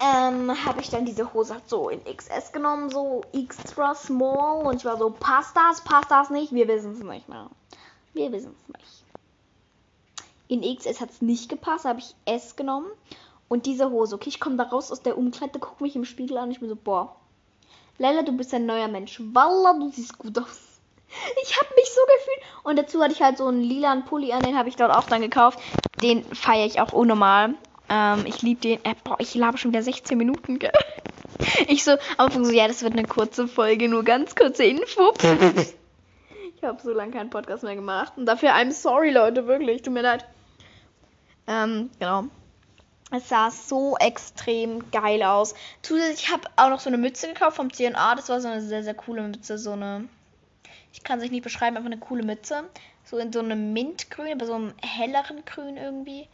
ähm, 0.01 0.51
habe 0.65 0.81
ich 0.81 0.91
dann 0.91 1.05
diese 1.05 1.33
Hose 1.33 1.57
so 1.67 1.89
in 1.89 2.03
XS 2.05 2.53
genommen, 2.53 2.91
so 2.91 3.23
extra 3.33 3.95
small. 3.95 4.67
Und 4.67 4.77
ich 4.77 4.85
war 4.85 4.99
so, 4.99 5.11
passt 5.11 5.57
das, 5.57 5.83
passt 5.83 6.11
das 6.11 6.31
nicht? 6.31 6.53
Wir 6.53 6.69
wissen 6.69 6.93
es 6.93 7.03
nicht 7.03 7.29
mehr. 7.29 7.49
Wir 8.13 8.33
wissen 8.33 8.55
es 8.61 8.69
nicht. 8.79 9.05
In 10.53 10.61
XS 10.61 11.01
hat 11.01 11.09
es 11.09 11.23
nicht 11.23 11.49
gepasst, 11.49 11.87
habe 11.87 12.01
ich 12.01 12.15
S 12.27 12.57
genommen. 12.57 12.91
Und 13.49 13.65
diese 13.65 13.91
Hose, 13.91 14.17
okay, 14.17 14.29
ich 14.29 14.39
komme 14.39 14.57
da 14.57 14.65
raus 14.65 14.93
aus 14.93 15.01
der 15.01 15.17
Umkleide, 15.17 15.59
gucke 15.59 15.83
mich 15.83 15.97
im 15.97 16.05
Spiegel 16.05 16.37
an 16.37 16.45
und 16.45 16.51
ich 16.51 16.61
bin 16.61 16.69
so, 16.69 16.77
boah, 16.77 17.17
Lella, 17.97 18.21
du 18.21 18.33
bist 18.33 18.53
ein 18.53 18.67
neuer 18.67 18.89
Mensch. 18.89 19.19
Walla, 19.33 19.73
du 19.73 19.91
siehst 19.91 20.19
gut 20.19 20.37
aus. 20.39 20.61
Ich 21.43 21.59
habe 21.59 21.75
mich 21.75 21.91
so 21.91 22.01
gefühlt. 22.03 22.65
Und 22.65 22.79
dazu 22.79 23.03
hatte 23.03 23.15
ich 23.15 23.23
halt 23.23 23.39
so 23.39 23.47
einen 23.47 23.63
lilanen 23.63 24.05
Pulli 24.05 24.33
an, 24.33 24.43
den 24.43 24.59
habe 24.59 24.69
ich 24.69 24.77
dort 24.77 24.95
auch 24.95 25.05
dann 25.05 25.23
gekauft. 25.23 25.59
Den 26.03 26.23
feiere 26.25 26.67
ich 26.67 26.81
auch 26.81 26.93
unnormal. 26.93 27.55
Ähm, 27.89 28.25
ich 28.27 28.43
liebe 28.43 28.61
den. 28.61 28.85
Äh, 28.85 28.95
boah, 29.05 29.17
ich 29.21 29.35
labe 29.35 29.57
schon 29.57 29.73
wieder 29.73 29.83
16 29.83 30.19
Minuten, 30.19 30.59
gell? 30.59 30.73
Ich 31.67 31.83
so, 31.83 31.93
am 31.93 32.27
Anfang 32.27 32.45
so, 32.45 32.53
ja, 32.53 32.69
das 32.69 32.83
wird 32.83 32.93
eine 32.93 33.07
kurze 33.07 33.49
Folge, 33.49 33.89
nur 33.89 34.05
ganz 34.05 34.35
kurze 34.35 34.65
Info. 34.65 35.13
ich 36.57 36.63
habe 36.63 36.81
so 36.83 36.93
lange 36.93 37.13
keinen 37.13 37.31
Podcast 37.31 37.65
mehr 37.65 37.75
gemacht. 37.75 38.13
Und 38.17 38.27
dafür, 38.27 38.51
I'm 38.51 38.71
sorry, 38.71 39.11
Leute, 39.11 39.47
wirklich. 39.47 39.81
Tut 39.81 39.95
mir 39.95 40.03
leid. 40.03 40.27
Ähm, 41.47 41.91
genau. 41.99 42.25
Es 43.11 43.29
sah 43.29 43.51
so 43.51 43.97
extrem 43.99 44.91
geil 44.91 45.23
aus. 45.23 45.55
Zusätzlich 45.83 46.31
habe 46.31 46.45
ich 46.45 46.59
auch 46.59 46.71
noch 46.71 46.81
so 46.81 46.89
eine 46.89 46.97
Mütze 46.97 47.29
gekauft 47.29 47.57
vom 47.57 47.73
C&A. 47.73 48.15
Das 48.15 48.31
war 48.31 48.41
so 48.41 48.49
eine 48.49 48.63
sehr, 48.63 48.83
sehr 48.83 48.95
coole 48.95 49.23
Mütze. 49.23 49.59
So 49.59 49.73
eine, 49.73 50.09
ich 50.93 51.03
kann 51.03 51.21
es 51.21 51.31
nicht 51.31 51.45
beschreiben, 51.45 51.77
einfach 51.77 51.91
eine 51.91 52.01
coole 52.01 52.23
Mütze. 52.23 52.65
So 53.05 53.19
in 53.19 53.33
so 53.33 53.41
einem 53.41 53.75
Mintgrün, 53.75 54.33
aber 54.33 54.47
so 54.47 54.55
einem 54.55 54.73
helleren 54.81 55.45
Grün 55.45 55.77
irgendwie. 55.77 56.29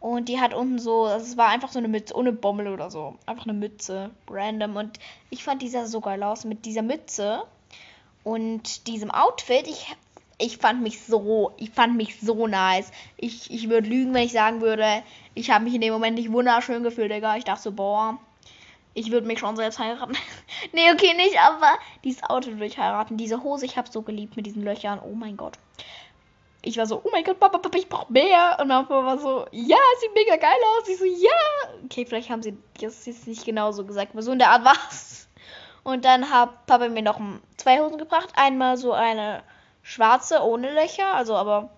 Und 0.00 0.28
die 0.28 0.40
hat 0.40 0.52
unten 0.52 0.78
so, 0.78 1.04
also 1.04 1.24
es 1.24 1.36
war 1.36 1.48
einfach 1.48 1.70
so 1.70 1.78
eine 1.78 1.88
Mütze, 1.88 2.14
ohne 2.16 2.32
Bommel 2.32 2.68
oder 2.68 2.90
so. 2.90 3.16
Einfach 3.26 3.44
eine 3.44 3.54
Mütze, 3.54 4.10
random. 4.28 4.76
Und 4.76 4.98
ich 5.30 5.44
fand 5.44 5.62
die 5.62 5.68
sah 5.68 5.86
so 5.86 6.00
geil 6.00 6.22
aus 6.24 6.44
mit 6.44 6.64
dieser 6.64 6.82
Mütze 6.82 7.44
und 8.24 8.88
diesem 8.88 9.12
Outfit. 9.12 9.68
Ich 9.68 9.94
ich 10.38 10.58
fand 10.58 10.82
mich 10.82 11.02
so, 11.02 11.52
ich 11.56 11.70
fand 11.70 11.96
mich 11.96 12.20
so 12.20 12.46
nice. 12.46 12.90
Ich, 13.16 13.50
ich 13.50 13.70
würde 13.70 13.88
lügen, 13.88 14.12
wenn 14.12 14.24
ich 14.24 14.32
sagen 14.32 14.60
würde, 14.60 15.02
ich 15.34 15.50
habe 15.50 15.64
mich 15.64 15.74
in 15.74 15.80
dem 15.80 15.92
Moment 15.92 16.16
nicht 16.18 16.30
wunderschön 16.30 16.82
gefühlt, 16.82 17.10
Digga. 17.10 17.36
Ich 17.36 17.44
dachte 17.44 17.62
so, 17.62 17.72
boah, 17.72 18.18
ich 18.92 19.10
würde 19.10 19.26
mich 19.26 19.38
schon 19.38 19.56
selbst 19.56 19.78
heiraten. 19.78 20.16
nee, 20.72 20.92
okay, 20.92 21.14
nicht, 21.14 21.38
aber 21.40 21.70
dieses 22.04 22.22
Auto 22.22 22.50
würde 22.50 22.66
ich 22.66 22.78
heiraten. 22.78 23.16
Diese 23.16 23.42
Hose, 23.42 23.64
ich 23.64 23.76
habe 23.76 23.90
so 23.90 24.02
geliebt 24.02 24.36
mit 24.36 24.46
diesen 24.46 24.62
Löchern. 24.62 25.00
Oh 25.00 25.14
mein 25.14 25.36
Gott. 25.36 25.58
Ich 26.62 26.76
war 26.76 26.86
so, 26.86 27.00
oh 27.02 27.10
mein 27.12 27.24
Gott, 27.24 27.38
Papa, 27.38 27.58
Papa, 27.58 27.78
ich 27.78 27.88
brauche 27.88 28.12
mehr. 28.12 28.58
Und 28.60 28.68
Papa 28.68 29.04
war 29.04 29.18
so, 29.18 29.46
ja, 29.52 29.76
sieht 30.00 30.14
mega 30.14 30.36
geil 30.36 30.56
aus. 30.76 30.88
Ich 30.88 30.98
so, 30.98 31.04
ja. 31.04 31.30
Okay, 31.84 32.04
vielleicht 32.04 32.28
haben 32.28 32.42
sie 32.42 32.58
das 32.80 33.06
jetzt 33.06 33.26
nicht 33.26 33.44
genau 33.44 33.72
so 33.72 33.84
gesagt, 33.84 34.12
aber 34.12 34.22
so 34.22 34.32
in 34.32 34.38
der 34.38 34.50
Art 34.50 34.64
war's. 34.66 35.28
Und 35.82 36.04
dann 36.04 36.30
hat 36.30 36.66
Papa 36.66 36.88
mir 36.88 37.02
noch 37.02 37.20
zwei 37.56 37.80
Hosen 37.80 37.96
gebracht. 37.96 38.30
Einmal 38.34 38.76
so 38.76 38.92
eine 38.92 39.42
schwarze 39.86 40.42
ohne 40.42 40.74
Löcher, 40.74 41.14
also 41.14 41.36
aber 41.36 41.70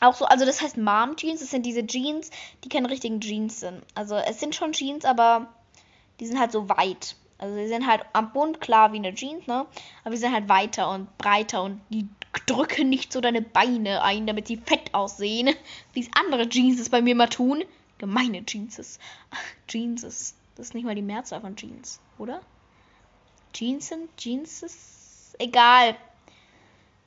auch 0.00 0.14
so, 0.14 0.24
also 0.24 0.44
das 0.44 0.60
heißt 0.60 0.76
Mom 0.76 1.14
Jeans, 1.16 1.40
das 1.40 1.50
sind 1.50 1.64
diese 1.64 1.86
Jeans, 1.86 2.30
die 2.64 2.68
keine 2.68 2.90
richtigen 2.90 3.20
Jeans 3.20 3.60
sind. 3.60 3.82
Also 3.94 4.16
es 4.16 4.40
sind 4.40 4.56
schon 4.56 4.72
Jeans, 4.72 5.04
aber 5.04 5.46
die 6.18 6.26
sind 6.26 6.40
halt 6.40 6.50
so 6.50 6.68
weit. 6.68 7.14
Also 7.38 7.56
die 7.56 7.68
sind 7.68 7.86
halt 7.86 8.04
am 8.12 8.32
Bund 8.32 8.60
klar 8.60 8.92
wie 8.92 8.96
eine 8.96 9.14
Jeans, 9.14 9.46
ne? 9.46 9.66
Aber 10.02 10.10
die 10.10 10.16
sind 10.16 10.32
halt 10.32 10.48
weiter 10.48 10.90
und 10.90 11.16
breiter 11.16 11.62
und 11.62 11.80
die 11.90 12.08
drücken 12.46 12.88
nicht 12.88 13.12
so 13.12 13.20
deine 13.20 13.40
Beine 13.40 14.02
ein, 14.02 14.26
damit 14.26 14.48
sie 14.48 14.56
fett 14.56 14.92
aussehen, 14.92 15.54
wie 15.92 16.00
es 16.00 16.10
andere 16.18 16.48
Jeans 16.48 16.88
bei 16.90 17.02
mir 17.02 17.14
mal 17.14 17.28
tun. 17.28 17.62
Gemeine 17.98 18.44
Jeans. 18.44 18.98
Jeans. 19.68 20.02
Das 20.02 20.34
ist 20.56 20.74
nicht 20.74 20.84
mal 20.84 20.96
die 20.96 21.02
Mehrzahl 21.02 21.40
von 21.40 21.54
Jeans, 21.54 22.00
oder? 22.18 22.40
Jeans 23.52 23.86
sind 23.86 24.16
Jeans. 24.16 25.36
Egal 25.38 25.96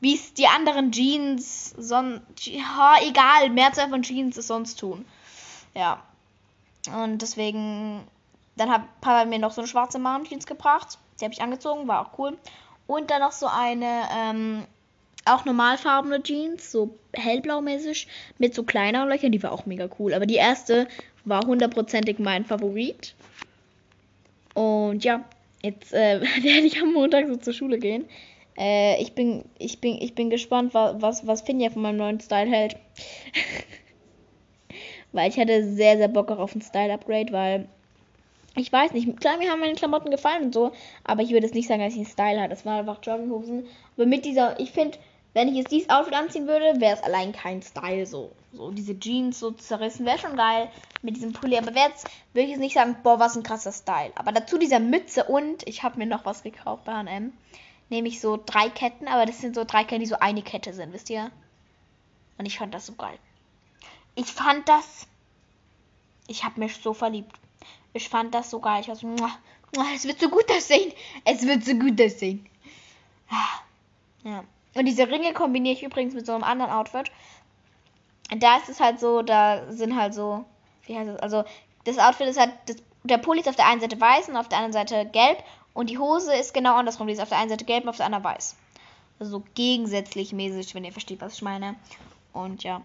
wie 0.02 0.16
es 0.16 0.34
die 0.34 0.48
anderen 0.48 0.92
Jeans, 0.92 1.74
son 1.78 2.22
ja, 2.40 2.96
egal, 3.04 3.50
Mehrzahl 3.52 3.90
von 3.90 4.02
Jeans 4.02 4.36
es 4.36 4.48
sonst 4.48 4.80
tun. 4.80 5.06
Ja. 5.76 6.04
Und 6.94 7.22
deswegen, 7.22 8.02
dann 8.58 8.72
hat 8.72 8.82
Papa 9.00 9.26
mir 9.26 9.38
noch 9.38 9.52
so 9.52 9.62
eine 9.62 9.68
schwarze 9.68 10.00
Mom-Jeans 10.00 10.48
gebracht. 10.48 10.98
Die 11.20 11.26
habe 11.26 11.34
ich 11.34 11.42
angezogen, 11.42 11.88
war 11.88 12.02
auch 12.02 12.18
cool. 12.18 12.36
Und 12.88 13.12
dann 13.12 13.22
noch 13.22 13.32
so 13.32 13.46
eine, 13.46 14.04
ähm, 14.14 14.64
auch 15.26 15.46
normalfarbene 15.46 16.24
Jeans, 16.24 16.72
so 16.72 16.98
hellblau-mäßig, 17.14 18.08
mit 18.40 18.56
so 18.56 18.64
kleineren 18.64 19.08
Löchern, 19.08 19.32
die 19.32 19.44
war 19.44 19.52
auch 19.52 19.68
mega 19.68 19.88
cool. 20.00 20.16
Aber 20.16 20.26
die 20.26 20.36
erste 20.36 20.88
war 21.26 21.46
hundertprozentig 21.46 22.18
mein 22.18 22.44
Favorit. 22.44 23.14
Und 24.56 25.04
ja, 25.04 25.24
jetzt 25.62 25.94
äh, 25.94 26.22
werde 26.44 26.66
ich 26.66 26.82
am 26.82 26.94
Montag 26.94 27.28
so 27.28 27.36
zur 27.36 27.54
Schule 27.54 27.78
gehen. 27.78 28.06
Äh, 28.58 29.02
ich 29.02 29.14
bin, 29.14 29.46
ich 29.58 29.80
bin, 29.80 30.02
ich 30.02 30.16
bin 30.16 30.30
gespannt, 30.30 30.74
was, 30.74 31.26
was, 31.26 31.42
Finja 31.42 31.70
von 31.70 31.82
meinem 31.82 31.98
neuen 31.98 32.20
Style 32.20 32.50
hält. 32.50 32.76
weil 35.12 35.30
ich 35.30 35.38
hatte 35.38 35.64
sehr, 35.64 35.98
sehr 35.98 36.08
Bock 36.08 36.32
auf 36.32 36.56
ein 36.56 36.62
Style-Upgrade, 36.62 37.32
weil 37.32 37.68
ich 38.56 38.72
weiß 38.72 38.92
nicht, 38.92 39.20
klar, 39.20 39.38
mir 39.38 39.50
haben 39.50 39.62
meine 39.62 39.76
Klamotten 39.76 40.12
gefallen 40.12 40.46
und 40.46 40.54
so, 40.54 40.72
aber 41.04 41.22
ich 41.22 41.32
würde 41.32 41.46
jetzt 41.46 41.56
nicht 41.56 41.68
sagen, 41.68 41.82
dass 41.82 41.94
ich 41.94 42.00
einen 42.00 42.06
Style 42.06 42.40
hatte. 42.40 42.50
Das 42.50 42.66
waren 42.66 42.80
einfach 42.80 43.00
Jogginghosen. 43.02 43.66
Aber 43.96 44.06
mit 44.06 44.26
dieser, 44.26 44.60
ich 44.60 44.72
finde, 44.72 44.98
wenn 45.34 45.48
ich 45.48 45.56
jetzt 45.56 45.72
dieses 45.72 45.90
Outfit 45.90 46.14
anziehen 46.14 46.48
würde, 46.48 46.82
wäre 46.82 46.96
es 46.96 47.04
allein 47.04 47.32
kein 47.32 47.62
Style 47.62 48.06
so. 48.06 48.32
So 48.54 48.72
diese 48.72 49.00
Jeans 49.00 49.40
so 49.40 49.52
zerrissen, 49.52 50.06
wäre 50.06 50.18
schon 50.18 50.36
geil 50.36 50.68
mit 51.02 51.16
diesem 51.16 51.32
Pulli. 51.32 51.58
Aber 51.58 51.74
wäre 51.74 51.88
jetzt, 51.88 52.06
würde 52.34 52.44
ich 52.44 52.52
jetzt 52.52 52.60
nicht 52.60 52.74
sagen, 52.74 52.98
boah, 53.02 53.18
was 53.18 53.38
ein 53.38 53.44
krasser 53.44 53.72
Style. 53.72 54.12
Aber 54.16 54.34
dazu 54.34 54.58
dieser 54.58 54.82
Mütze 54.82 55.24
und 55.24 55.66
ich 55.66 55.84
habe 55.84 55.98
mir 55.98 56.06
noch 56.06 56.26
was 56.26 56.44
gekauft 56.44 56.84
bei 56.84 56.92
H&M 56.92 57.32
nämlich 57.92 58.20
so 58.20 58.42
drei 58.44 58.70
Ketten, 58.70 59.08
aber 59.08 59.26
das 59.26 59.40
sind 59.40 59.56
so 59.56 59.64
drei 59.64 59.84
Ketten, 59.84 60.00
die 60.00 60.08
so 60.08 60.20
eine 60.20 60.42
Kette 60.42 60.74
sind, 60.74 60.94
wisst 60.94 61.10
ihr? 61.10 61.32
Und 62.38 62.46
ich 62.46 62.58
fand 62.58 62.74
das 62.74 62.88
so 62.88 62.94
geil. 62.94 63.20
Ich 64.16 64.28
fand 64.28 64.68
das. 64.68 65.08
Ich 66.28 66.44
habe 66.44 66.60
mich 66.60 66.78
so 66.78 66.94
verliebt. 66.94 67.36
Ich 67.94 68.10
fand 68.10 68.34
das 68.34 68.50
so 68.50 68.60
geil. 68.60 68.82
Ich 68.82 68.88
war 68.88 68.96
so, 68.96 69.08
es 69.94 70.06
wird 70.06 70.20
so 70.20 70.30
gut 70.30 70.50
aussehen. 70.50 70.92
Es 71.26 71.46
wird 71.46 71.64
so 71.64 71.76
gut 71.76 72.02
aussehen. 72.02 72.48
Ja. 74.24 74.44
Und 74.74 74.86
diese 74.86 75.10
Ringe 75.10 75.34
kombiniere 75.34 75.76
ich 75.76 75.84
übrigens 75.84 76.14
mit 76.14 76.26
so 76.26 76.34
einem 76.34 76.44
anderen 76.44 76.72
Outfit. 76.72 77.12
Da 78.38 78.58
ist 78.58 78.70
es 78.70 78.80
halt 78.80 79.00
so, 79.00 79.22
da 79.22 79.72
sind 79.72 79.96
halt 79.96 80.14
so, 80.14 80.46
wie 80.86 80.98
heißt 80.98 81.10
es? 81.10 81.20
Also, 81.20 81.44
das 81.84 81.98
Outfit 81.98 82.28
ist 82.28 82.40
halt, 82.40 82.54
das, 82.68 82.78
der 83.04 83.18
Pulli 83.18 83.42
ist 83.42 83.50
auf 83.50 83.56
der 83.56 83.68
einen 83.68 83.82
Seite 83.82 84.00
weiß 84.00 84.30
und 84.30 84.38
auf 84.38 84.48
der 84.48 84.60
anderen 84.60 84.74
Seite 84.74 85.10
gelb. 85.12 85.44
Und 85.74 85.90
die 85.90 85.98
Hose 85.98 86.36
ist 86.36 86.54
genau 86.54 86.76
andersrum. 86.76 87.08
Die 87.08 87.14
ist 87.14 87.22
auf 87.22 87.30
der 87.30 87.38
einen 87.38 87.50
Seite 87.50 87.66
gelb 87.66 87.84
und 87.84 87.90
auf 87.90 87.98
der 87.98 88.06
anderen 88.06 88.24
weiß. 88.24 88.56
Also 89.20 89.40
so 89.40 89.44
gegensätzlich 89.56 90.34
mäßig, 90.34 90.76
wenn 90.76 90.84
ihr 90.84 90.92
versteht, 90.92 91.22
was 91.22 91.36
ich 91.36 91.42
meine. 91.42 91.76
Und 92.34 92.64
ja. 92.64 92.82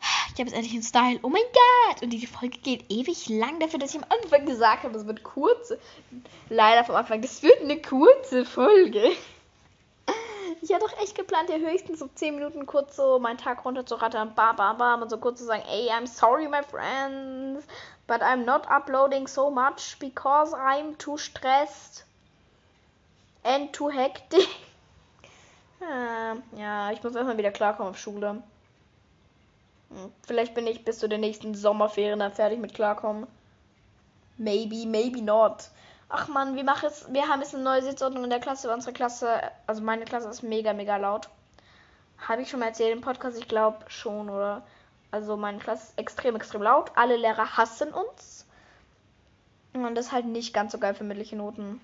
Ich 0.00 0.40
habe 0.40 0.48
jetzt 0.48 0.54
endlich 0.54 0.72
einen 0.72 0.82
Style. 0.82 1.18
Oh 1.22 1.28
mein 1.28 1.42
Gott! 1.52 2.02
Und 2.02 2.10
die 2.10 2.26
Folge 2.26 2.58
geht 2.58 2.90
ewig 2.90 3.28
lang 3.28 3.58
dafür, 3.60 3.78
dass 3.78 3.94
ich 3.94 4.00
am 4.00 4.06
Anfang 4.08 4.46
gesagt 4.46 4.84
habe, 4.84 4.96
es 4.96 5.06
wird 5.06 5.22
kurz. 5.22 5.72
Leider 6.48 6.84
vom 6.84 6.94
Anfang, 6.94 7.20
das 7.20 7.42
wird 7.42 7.60
eine 7.60 7.80
kurze 7.80 8.44
Folge. 8.44 9.12
Ich 10.62 10.74
hatte 10.74 10.84
doch 10.84 11.02
echt 11.02 11.16
geplant, 11.16 11.48
hier 11.48 11.58
höchstens 11.58 12.00
so 12.00 12.08
10 12.14 12.34
Minuten 12.34 12.66
kurz 12.66 12.96
so 12.96 13.18
meinen 13.18 13.38
Tag 13.38 13.64
runter 13.64 13.86
zu 13.86 13.94
rattern, 13.94 14.34
bam, 14.34 14.56
bam, 14.56 14.76
bam, 14.76 15.00
und 15.00 15.08
so 15.08 15.16
kurz 15.16 15.38
zu 15.38 15.46
sagen, 15.46 15.62
ey, 15.66 15.88
I'm 15.88 16.06
sorry, 16.06 16.48
my 16.48 16.62
friends, 16.62 17.66
but 18.10 18.22
I'm 18.22 18.44
not 18.44 18.66
uploading 18.68 19.28
so 19.28 19.52
much 19.52 19.96
because 20.00 20.52
I'm 20.52 20.96
too 20.96 21.16
stressed 21.16 22.02
and 23.44 23.72
too 23.72 23.86
hectic. 23.86 24.48
Ah, 25.80 26.34
ja, 26.56 26.90
ich 26.90 27.00
muss 27.04 27.14
erstmal 27.14 27.38
wieder 27.38 27.52
klarkommen 27.52 27.90
auf 27.90 27.98
Schule. 27.98 28.42
Hm, 29.90 30.12
vielleicht 30.26 30.54
bin 30.54 30.66
ich 30.66 30.84
bis 30.84 30.98
zu 30.98 31.08
den 31.08 31.20
nächsten 31.20 31.54
Sommerferien 31.54 32.18
dann 32.18 32.32
fertig 32.32 32.58
mit 32.58 32.74
klarkommen. 32.74 33.28
Maybe, 34.38 34.86
maybe 34.86 35.22
not. 35.22 35.68
Ach 36.08 36.26
man, 36.26 36.56
wir 36.56 36.64
machen 36.64 36.88
es. 36.88 37.06
Wir 37.12 37.28
haben 37.28 37.42
jetzt 37.42 37.54
eine 37.54 37.62
neue 37.62 37.82
Sitzordnung 37.82 38.24
in 38.24 38.30
der 38.30 38.40
Klasse. 38.40 38.74
Unsere 38.74 38.92
Klasse, 38.92 39.40
also 39.68 39.82
meine 39.82 40.04
Klasse 40.04 40.28
ist 40.28 40.42
mega, 40.42 40.72
mega 40.72 40.96
laut. 40.96 41.28
Habe 42.26 42.42
ich 42.42 42.50
schon 42.50 42.58
mal 42.58 42.66
erzählt 42.66 42.92
im 42.92 43.02
Podcast? 43.02 43.38
Ich 43.38 43.46
glaube 43.46 43.78
schon, 43.86 44.28
oder? 44.28 44.62
Also 45.10 45.36
meine 45.36 45.58
Klasse 45.58 45.88
ist 45.88 45.98
extrem, 45.98 46.36
extrem 46.36 46.62
laut. 46.62 46.92
Alle 46.94 47.16
Lehrer 47.16 47.56
hassen 47.56 47.92
uns. 47.92 48.46
Und 49.72 49.94
das 49.94 50.06
ist 50.06 50.12
halt 50.12 50.26
nicht 50.26 50.52
ganz 50.52 50.72
so 50.72 50.78
geil 50.78 50.94
für 50.94 51.04
mündliche 51.04 51.36
Noten. 51.36 51.80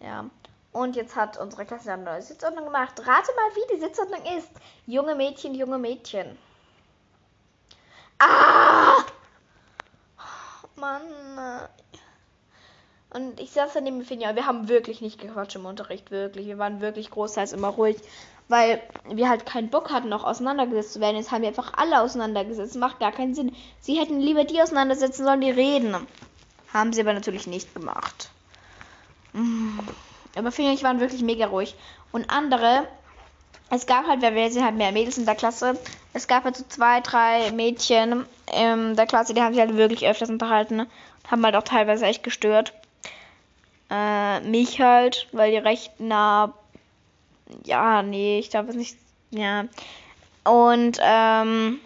Ja. 0.00 0.26
Und 0.72 0.96
jetzt 0.96 1.16
hat 1.16 1.38
unsere 1.38 1.64
Klasse 1.64 1.92
eine 1.92 2.04
neue 2.04 2.22
Sitzordnung 2.22 2.66
gemacht. 2.66 2.98
Rate 3.00 3.32
mal, 3.34 3.50
wie 3.54 3.74
die 3.74 3.80
Sitzordnung 3.80 4.22
ist. 4.36 4.50
Junge 4.86 5.14
Mädchen, 5.14 5.54
junge 5.54 5.78
Mädchen. 5.78 6.38
Ah! 8.18 9.04
Mann. 10.76 11.02
Und 13.10 13.40
ich 13.40 13.50
saß 13.50 13.72
daneben 13.74 13.98
mit 13.98 14.06
Finja, 14.06 14.34
wir 14.34 14.46
haben 14.46 14.68
wirklich 14.68 15.00
nicht 15.00 15.20
gequatscht 15.20 15.56
im 15.56 15.66
Unterricht, 15.66 16.10
wirklich. 16.10 16.46
Wir 16.46 16.58
waren 16.58 16.80
wirklich 16.80 17.10
großteils 17.10 17.52
immer 17.52 17.68
ruhig, 17.68 17.96
weil 18.48 18.82
wir 19.10 19.28
halt 19.28 19.46
keinen 19.46 19.68
Bock 19.68 19.90
hatten, 19.90 20.08
noch 20.08 20.24
auseinandergesetzt 20.24 20.94
zu 20.94 21.00
werden. 21.00 21.16
Jetzt 21.16 21.30
haben 21.30 21.42
wir 21.42 21.48
einfach 21.48 21.74
alle 21.76 22.00
auseinandergesetzt. 22.00 22.76
Macht 22.76 22.98
gar 22.98 23.12
keinen 23.12 23.34
Sinn. 23.34 23.54
Sie 23.80 23.98
hätten 23.98 24.20
lieber 24.20 24.44
die 24.44 24.60
auseinandersetzen 24.60 25.24
sollen, 25.24 25.40
die 25.40 25.50
reden. 25.50 25.94
Haben 26.72 26.92
sie 26.92 27.00
aber 27.00 27.12
natürlich 27.12 27.46
nicht 27.46 27.74
gemacht. 27.74 28.30
Mm. 29.32 29.78
Aber 30.36 30.52
Finja 30.52 30.70
und 30.70 30.76
ich 30.76 30.84
waren 30.84 31.00
wirklich 31.00 31.22
mega 31.22 31.46
ruhig. 31.46 31.74
Und 32.12 32.30
andere, 32.30 32.86
es 33.70 33.86
gab 33.86 34.06
halt, 34.06 34.22
weil 34.22 34.34
wir 34.34 34.50
sind 34.50 34.64
halt 34.64 34.76
mehr 34.76 34.92
Mädels 34.92 35.18
in 35.18 35.26
der 35.26 35.34
Klasse, 35.34 35.78
es 36.12 36.26
gab 36.26 36.44
halt 36.44 36.56
so 36.56 36.64
zwei, 36.68 37.00
drei 37.00 37.50
Mädchen 37.52 38.24
in 38.52 38.96
der 38.96 39.06
Klasse, 39.06 39.34
die 39.34 39.42
haben 39.42 39.52
sich 39.54 39.60
halt 39.60 39.76
wirklich 39.76 40.06
öfters 40.06 40.30
unterhalten. 40.30 40.86
Haben 41.30 41.44
halt 41.44 41.56
auch 41.56 41.62
teilweise 41.62 42.06
echt 42.06 42.22
gestört. 42.22 42.72
Äh, 43.90 44.40
mich 44.40 44.80
halt, 44.80 45.28
weil 45.32 45.50
die 45.50 45.58
recht 45.58 46.00
nah. 46.00 46.54
Ja, 47.64 48.02
nee, 48.02 48.38
ich 48.38 48.50
glaube 48.50 48.70
es 48.70 48.76
nicht. 48.76 48.96
Ja. 49.30 49.66
Und, 50.44 50.98
ähm. 51.02 51.80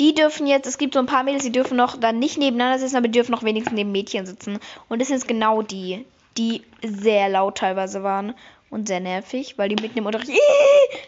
Die 0.00 0.14
dürfen 0.14 0.46
jetzt, 0.46 0.68
es 0.68 0.78
gibt 0.78 0.94
so 0.94 1.00
ein 1.00 1.06
paar 1.06 1.24
Mädels, 1.24 1.42
die 1.42 1.50
dürfen 1.50 1.76
noch 1.76 1.98
dann 1.98 2.20
nicht 2.20 2.38
nebeneinander 2.38 2.78
sitzen, 2.78 2.96
aber 2.96 3.08
die 3.08 3.18
dürfen 3.18 3.32
noch 3.32 3.42
wenigstens 3.42 3.74
neben 3.74 3.90
Mädchen 3.90 4.26
sitzen. 4.26 4.60
Und 4.88 5.00
das 5.00 5.08
sind 5.08 5.26
genau 5.26 5.62
die, 5.62 6.04
die 6.36 6.62
sehr 6.84 7.28
laut 7.28 7.58
teilweise 7.58 8.04
waren 8.04 8.32
und 8.70 8.86
sehr 8.86 9.00
nervig, 9.00 9.58
weil 9.58 9.68
die 9.68 9.82
mitten 9.82 9.98
im 9.98 10.06
Unterricht 10.06 10.30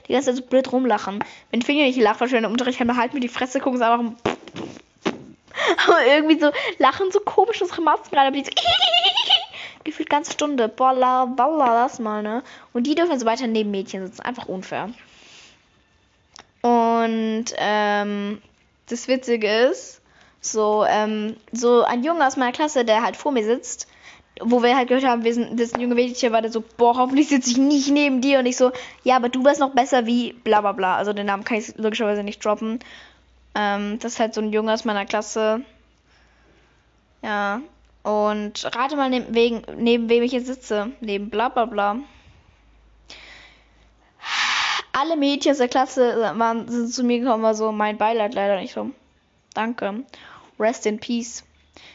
die 0.08 0.12
ganze 0.12 0.30
Zeit 0.30 0.36
so 0.36 0.42
blöd 0.42 0.72
rumlachen. 0.72 1.22
Wenn 1.50 1.62
Finja 1.62 1.84
nicht 1.84 2.00
lacht, 2.00 2.20
weil 2.20 2.32
im 2.34 2.50
Unterricht 2.50 2.80
haben, 2.80 2.96
halt 2.96 3.14
mir 3.14 3.20
die 3.20 3.28
Fresse, 3.28 3.60
gucken 3.60 3.78
sie 3.78 3.86
einfach 3.86 4.04
aber 5.86 6.06
irgendwie 6.06 6.40
so 6.40 6.50
lachen 6.78 7.10
so 7.12 7.20
komisch 7.20 7.60
unsere 7.60 7.82
Masken 7.82 8.10
gerade, 8.10 8.28
aber 8.28 8.36
die 8.36 8.44
so 8.44 8.50
gefühlt 9.84 10.10
ganze 10.10 10.32
Stunde. 10.32 10.68
Boah, 10.68 11.26
balla, 11.26 11.82
das 11.82 11.98
mal, 11.98 12.22
ne? 12.22 12.42
Und 12.72 12.86
die 12.86 12.94
dürfen 12.94 13.18
so 13.18 13.26
weiter 13.26 13.46
neben 13.46 13.70
Mädchen 13.70 14.06
sitzen. 14.06 14.22
Einfach 14.22 14.46
unfair. 14.46 14.90
Und 16.62 17.46
ähm, 17.56 18.42
das 18.88 19.08
Witzige 19.08 19.48
ist, 19.48 20.00
so, 20.40 20.84
ähm, 20.88 21.36
so 21.52 21.82
ein 21.82 22.02
Junge 22.04 22.26
aus 22.26 22.36
meiner 22.36 22.52
Klasse, 22.52 22.84
der 22.84 23.02
halt 23.02 23.16
vor 23.16 23.32
mir 23.32 23.44
sitzt, 23.44 23.86
wo 24.40 24.62
wir 24.62 24.76
halt 24.76 24.88
gehört 24.88 25.04
haben, 25.04 25.24
wir 25.24 25.34
sind, 25.34 25.60
das 25.60 25.72
junge 25.78 25.94
Mädchen 25.94 26.32
war 26.32 26.42
der 26.42 26.50
so, 26.50 26.62
boah, 26.76 26.96
hoffentlich 26.96 27.28
sitze 27.28 27.50
ich 27.50 27.58
nicht 27.58 27.90
neben 27.90 28.20
dir. 28.20 28.38
Und 28.38 28.46
ich 28.46 28.56
so, 28.56 28.72
ja, 29.04 29.16
aber 29.16 29.28
du 29.28 29.44
wärst 29.44 29.60
noch 29.60 29.74
besser 29.74 30.06
wie 30.06 30.32
bla 30.32 30.60
bla 30.60 30.72
bla. 30.72 30.96
Also 30.96 31.12
den 31.12 31.26
Namen 31.26 31.44
kann 31.44 31.58
ich 31.58 31.76
logischerweise 31.76 32.22
nicht 32.22 32.44
droppen. 32.44 32.80
Ähm, 33.54 33.98
das 34.00 34.14
ist 34.14 34.20
halt 34.20 34.34
so 34.34 34.40
ein 34.40 34.52
Junge 34.52 34.72
aus 34.72 34.84
meiner 34.84 35.04
Klasse. 35.04 35.62
Ja. 37.22 37.60
Und 38.02 38.64
rate 38.76 38.96
mal, 38.96 39.10
neben, 39.10 39.34
wegen, 39.34 39.62
neben 39.76 40.08
wem 40.08 40.22
ich 40.22 40.32
jetzt 40.32 40.46
sitze. 40.46 40.92
Neben 41.00 41.30
bla 41.30 41.48
bla 41.48 41.66
bla. 41.66 41.96
Alle 44.92 45.16
Mädchen 45.16 45.52
aus 45.52 45.58
der 45.58 45.68
Klasse 45.68 46.34
waren, 46.36 46.68
sind 46.68 46.92
zu 46.92 47.04
mir 47.04 47.20
gekommen, 47.20 47.42
war 47.42 47.54
so, 47.54 47.72
mein 47.72 47.98
Beileid 47.98 48.34
leider 48.34 48.60
nicht 48.60 48.74
so. 48.74 48.90
Danke. 49.54 50.04
Rest 50.58 50.86
in 50.86 50.98
Peace. 50.98 51.44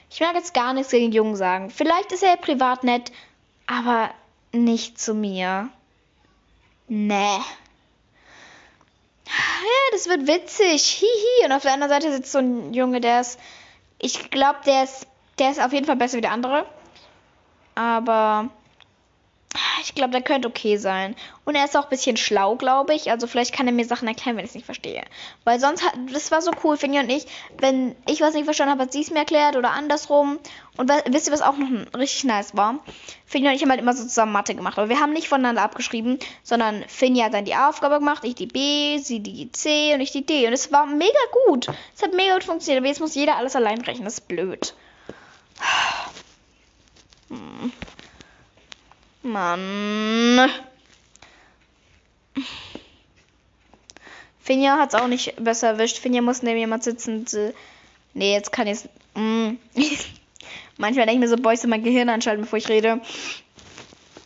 Ich 0.09 0.19
mag 0.19 0.35
jetzt 0.35 0.53
gar 0.53 0.73
nichts 0.73 0.91
gegen 0.91 1.11
Jungen 1.11 1.35
sagen. 1.35 1.69
Vielleicht 1.69 2.11
ist 2.11 2.23
er 2.23 2.37
privat 2.37 2.83
nett, 2.83 3.11
aber 3.67 4.11
nicht 4.51 4.99
zu 4.99 5.13
mir. 5.13 5.69
Nee. 6.87 7.39
Ja, 9.25 9.91
das 9.91 10.07
wird 10.07 10.27
witzig. 10.27 10.83
Hihi. 10.83 11.45
Und 11.45 11.51
auf 11.51 11.63
der 11.63 11.73
anderen 11.73 11.91
Seite 11.91 12.11
sitzt 12.11 12.31
so 12.31 12.39
ein 12.39 12.73
Junge, 12.73 13.01
der 13.01 13.21
ist. 13.21 13.39
Ich 13.99 14.29
glaube, 14.29 14.59
der 14.65 14.83
ist 14.83 15.07
der 15.39 15.51
ist 15.51 15.61
auf 15.61 15.73
jeden 15.73 15.85
Fall 15.85 15.95
besser 15.95 16.17
wie 16.17 16.21
der 16.21 16.31
andere. 16.31 16.65
Aber 17.75 18.49
ich 19.83 19.93
glaube, 19.93 20.11
der 20.11 20.21
könnte 20.21 20.47
okay 20.47 20.77
sein. 20.77 21.15
Und 21.43 21.55
er 21.55 21.65
ist 21.65 21.77
auch 21.77 21.83
ein 21.83 21.89
bisschen 21.89 22.17
schlau, 22.17 22.55
glaube 22.55 22.93
ich. 22.93 23.11
Also 23.11 23.27
vielleicht 23.27 23.53
kann 23.53 23.67
er 23.67 23.73
mir 23.73 23.85
Sachen 23.85 24.07
erklären, 24.07 24.35
wenn 24.35 24.45
ich 24.45 24.51
es 24.51 24.55
nicht 24.55 24.65
verstehe. 24.65 25.03
Weil 25.43 25.59
sonst 25.59 25.85
hat, 25.85 25.93
das 26.11 26.31
war 26.31 26.41
so 26.41 26.51
cool, 26.63 26.75
Finja 26.75 27.01
und 27.01 27.09
ich, 27.09 27.25
wenn 27.59 27.95
ich 28.09 28.21
was 28.21 28.33
nicht 28.33 28.45
verstanden 28.45 28.71
habe, 28.71 28.83
hat 28.83 28.93
sie 28.93 29.01
es 29.01 29.11
mir 29.11 29.19
erklärt 29.19 29.55
oder 29.55 29.71
andersrum. 29.71 30.39
Und 30.77 30.91
wisst 31.07 31.27
ihr, 31.27 31.33
was 31.33 31.41
auch 31.41 31.55
noch 31.57 31.69
richtig 31.99 32.23
nice 32.23 32.55
war? 32.57 32.79
Finja 33.25 33.51
und 33.51 33.55
ich 33.55 33.61
haben 33.61 33.69
halt 33.69 33.79
immer 33.79 33.93
so 33.93 34.03
zusammen 34.03 34.31
Mathe 34.31 34.55
gemacht. 34.55 34.77
Aber 34.77 34.89
wir 34.89 34.99
haben 34.99 35.13
nicht 35.13 35.27
voneinander 35.27 35.61
abgeschrieben, 35.61 36.19
sondern 36.43 36.83
Finja 36.87 37.25
hat 37.25 37.33
dann 37.33 37.45
die 37.45 37.55
Aufgabe 37.55 37.99
gemacht, 37.99 38.23
ich 38.23 38.35
die 38.35 38.47
B, 38.47 38.97
sie 38.97 39.19
die 39.19 39.51
C 39.51 39.93
und 39.93 40.01
ich 40.01 40.11
die 40.11 40.25
D. 40.25 40.47
Und 40.47 40.53
es 40.53 40.71
war 40.71 40.85
mega 40.85 41.13
gut. 41.47 41.67
Es 41.95 42.01
hat 42.01 42.13
mega 42.13 42.33
gut 42.33 42.43
funktioniert. 42.43 42.81
Aber 42.81 42.87
jetzt 42.87 43.01
muss 43.01 43.15
jeder 43.15 43.37
alles 43.37 43.55
allein 43.55 43.81
rechnen. 43.81 44.05
Das 44.05 44.15
ist 44.15 44.27
blöd. 44.27 44.73
Mann. 49.23 50.49
Finja 54.39 54.77
hat 54.77 54.89
es 54.93 54.95
auch 54.95 55.07
nicht 55.07 55.43
besser 55.43 55.69
erwischt. 55.69 55.97
Finja 55.97 56.21
muss 56.21 56.43
neben 56.43 56.59
jemand 56.59 56.83
sitzen. 56.83 57.25
Nee, 58.13 58.33
jetzt 58.33 58.51
kann 58.51 58.67
ich 58.67 58.73
es. 58.73 58.89
Mm. 59.15 59.57
Manchmal 60.77 61.05
denke 61.05 61.25
ich 61.25 61.29
mir 61.29 61.43
so, 61.43 61.51
ich 61.51 61.59
soll 61.59 61.69
mein 61.69 61.83
Gehirn 61.83 62.09
anschalten, 62.09 62.43
bevor 62.43 62.57
ich 62.57 62.69
rede. 62.69 63.01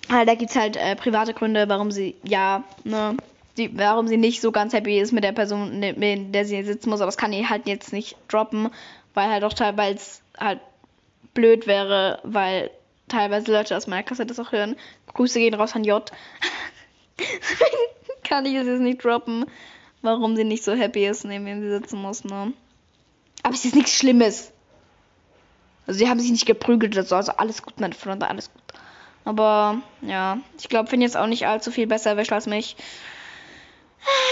Aber 0.10 0.26
da 0.26 0.34
es 0.34 0.56
halt 0.56 0.76
äh, 0.76 0.96
private 0.96 1.34
Gründe, 1.34 1.70
warum 1.70 1.92
sie, 1.92 2.16
ja, 2.24 2.64
ne, 2.84 3.16
die, 3.58 3.78
warum 3.78 4.08
sie 4.08 4.18
nicht 4.18 4.42
so 4.42 4.52
ganz 4.52 4.74
happy 4.74 5.00
ist 5.00 5.12
mit 5.12 5.24
der 5.24 5.32
Person, 5.32 5.80
mit 5.80 6.34
der 6.34 6.46
sie 6.46 6.64
sitzen 6.64 6.90
muss. 6.90 7.02
Aber 7.02 7.08
das 7.08 7.18
kann 7.18 7.32
ich 7.32 7.50
halt 7.50 7.68
jetzt 7.68 7.94
nicht 7.94 8.18
droppen, 8.28 8.70
weil 9.14 9.30
halt 9.30 9.44
auch 9.44 9.54
teilweise 9.54 10.22
halt 10.38 10.60
blöd 11.40 11.68
wäre, 11.68 12.20
weil 12.24 12.70
teilweise 13.08 13.52
Leute 13.52 13.78
aus 13.78 13.88
meiner 13.88 14.04
Klasse 14.04 14.26
das 14.26 14.40
auch 14.40 14.52
hören. 14.52 14.76
Grüße 15.14 15.40
gehen 15.40 15.54
raus 15.54 15.74
an 15.74 15.86
J. 15.86 16.12
Kann 18.24 18.46
ich 18.46 18.56
es 18.56 18.68
jetzt 18.68 18.82
nicht 18.82 19.04
droppen, 19.04 19.46
warum 20.02 20.36
sie 20.36 20.44
nicht 20.44 20.64
so 20.64 20.74
happy 20.74 21.08
ist, 21.08 21.24
neben 21.24 21.46
wem 21.46 21.62
sie 21.62 21.70
sitzen 21.70 22.02
muss, 22.02 22.26
ne? 22.26 22.54
Aber 23.42 23.54
es 23.54 23.64
ist 23.64 23.76
nichts 23.76 23.94
Schlimmes. 23.94 24.52
Also 25.88 26.00
sie 26.00 26.10
haben 26.10 26.20
sich 26.20 26.30
nicht 26.30 26.46
geprügelt 26.46 26.94
oder 26.94 27.06
so, 27.06 27.16
also 27.16 27.32
alles 27.32 27.64
gut, 27.64 27.76
Freunde, 27.96 28.28
alles 28.28 28.52
gut. 28.52 28.62
Aber 29.24 29.82
ja, 30.02 30.40
ich 30.58 30.68
glaube, 30.68 30.90
finde 30.90 31.06
jetzt 31.06 31.18
auch 31.18 31.28
nicht 31.28 31.48
allzu 31.48 31.72
viel 31.72 31.88
besser 31.88 32.12
erwischt 32.12 32.34
als 32.34 32.48
mich. 32.48 32.76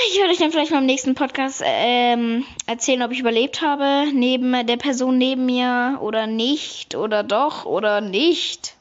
Ich 0.10 0.18
werde 0.18 0.32
euch 0.32 0.38
dann 0.38 0.52
vielleicht 0.52 0.72
mal 0.72 0.80
im 0.80 0.86
nächsten 0.86 1.16
Podcast 1.16 1.62
ähm, 1.64 2.46
erzählen, 2.66 3.04
ob 3.04 3.12
ich 3.12 3.20
überlebt 3.20 3.62
habe, 3.62 4.06
neben 4.14 4.66
der 4.66 4.78
Person 4.78 5.18
neben 5.18 5.46
mir 5.46 6.00
oder 6.02 6.28
nicht 6.28 6.96
oder 6.96 7.24
doch 7.24 7.66
oder 7.66 8.02
nicht. 8.02 8.76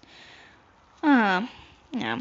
Ah, 1.02 1.42
ja. 1.98 2.18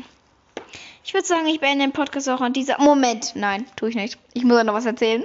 Ich 1.03 1.13
würde 1.13 1.27
sagen, 1.27 1.45
ich 1.47 1.59
beende 1.59 1.85
den 1.85 1.91
Podcast 1.91 2.27
auch 2.29 2.41
an 2.41 2.53
dieser. 2.53 2.81
Moment, 2.81 3.33
nein, 3.35 3.65
tue 3.75 3.89
ich 3.89 3.95
nicht. 3.95 4.17
Ich 4.33 4.43
muss 4.43 4.63
noch 4.63 4.73
was 4.73 4.85
erzählen. 4.85 5.23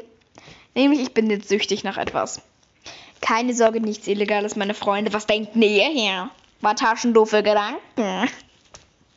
Nämlich, 0.74 1.00
ich 1.00 1.14
bin 1.14 1.30
jetzt 1.30 1.48
süchtig 1.48 1.84
nach 1.84 1.96
etwas. 1.96 2.42
Keine 3.20 3.54
Sorge, 3.54 3.80
nichts 3.80 4.06
Illegales, 4.06 4.56
meine 4.56 4.74
Freunde. 4.74 5.12
Was 5.12 5.26
denkt 5.26 5.56
ihr 5.56 5.88
hier? 5.88 6.30
War 6.60 6.76
taschendoofe 6.76 7.42
Gedanken. 7.42 8.30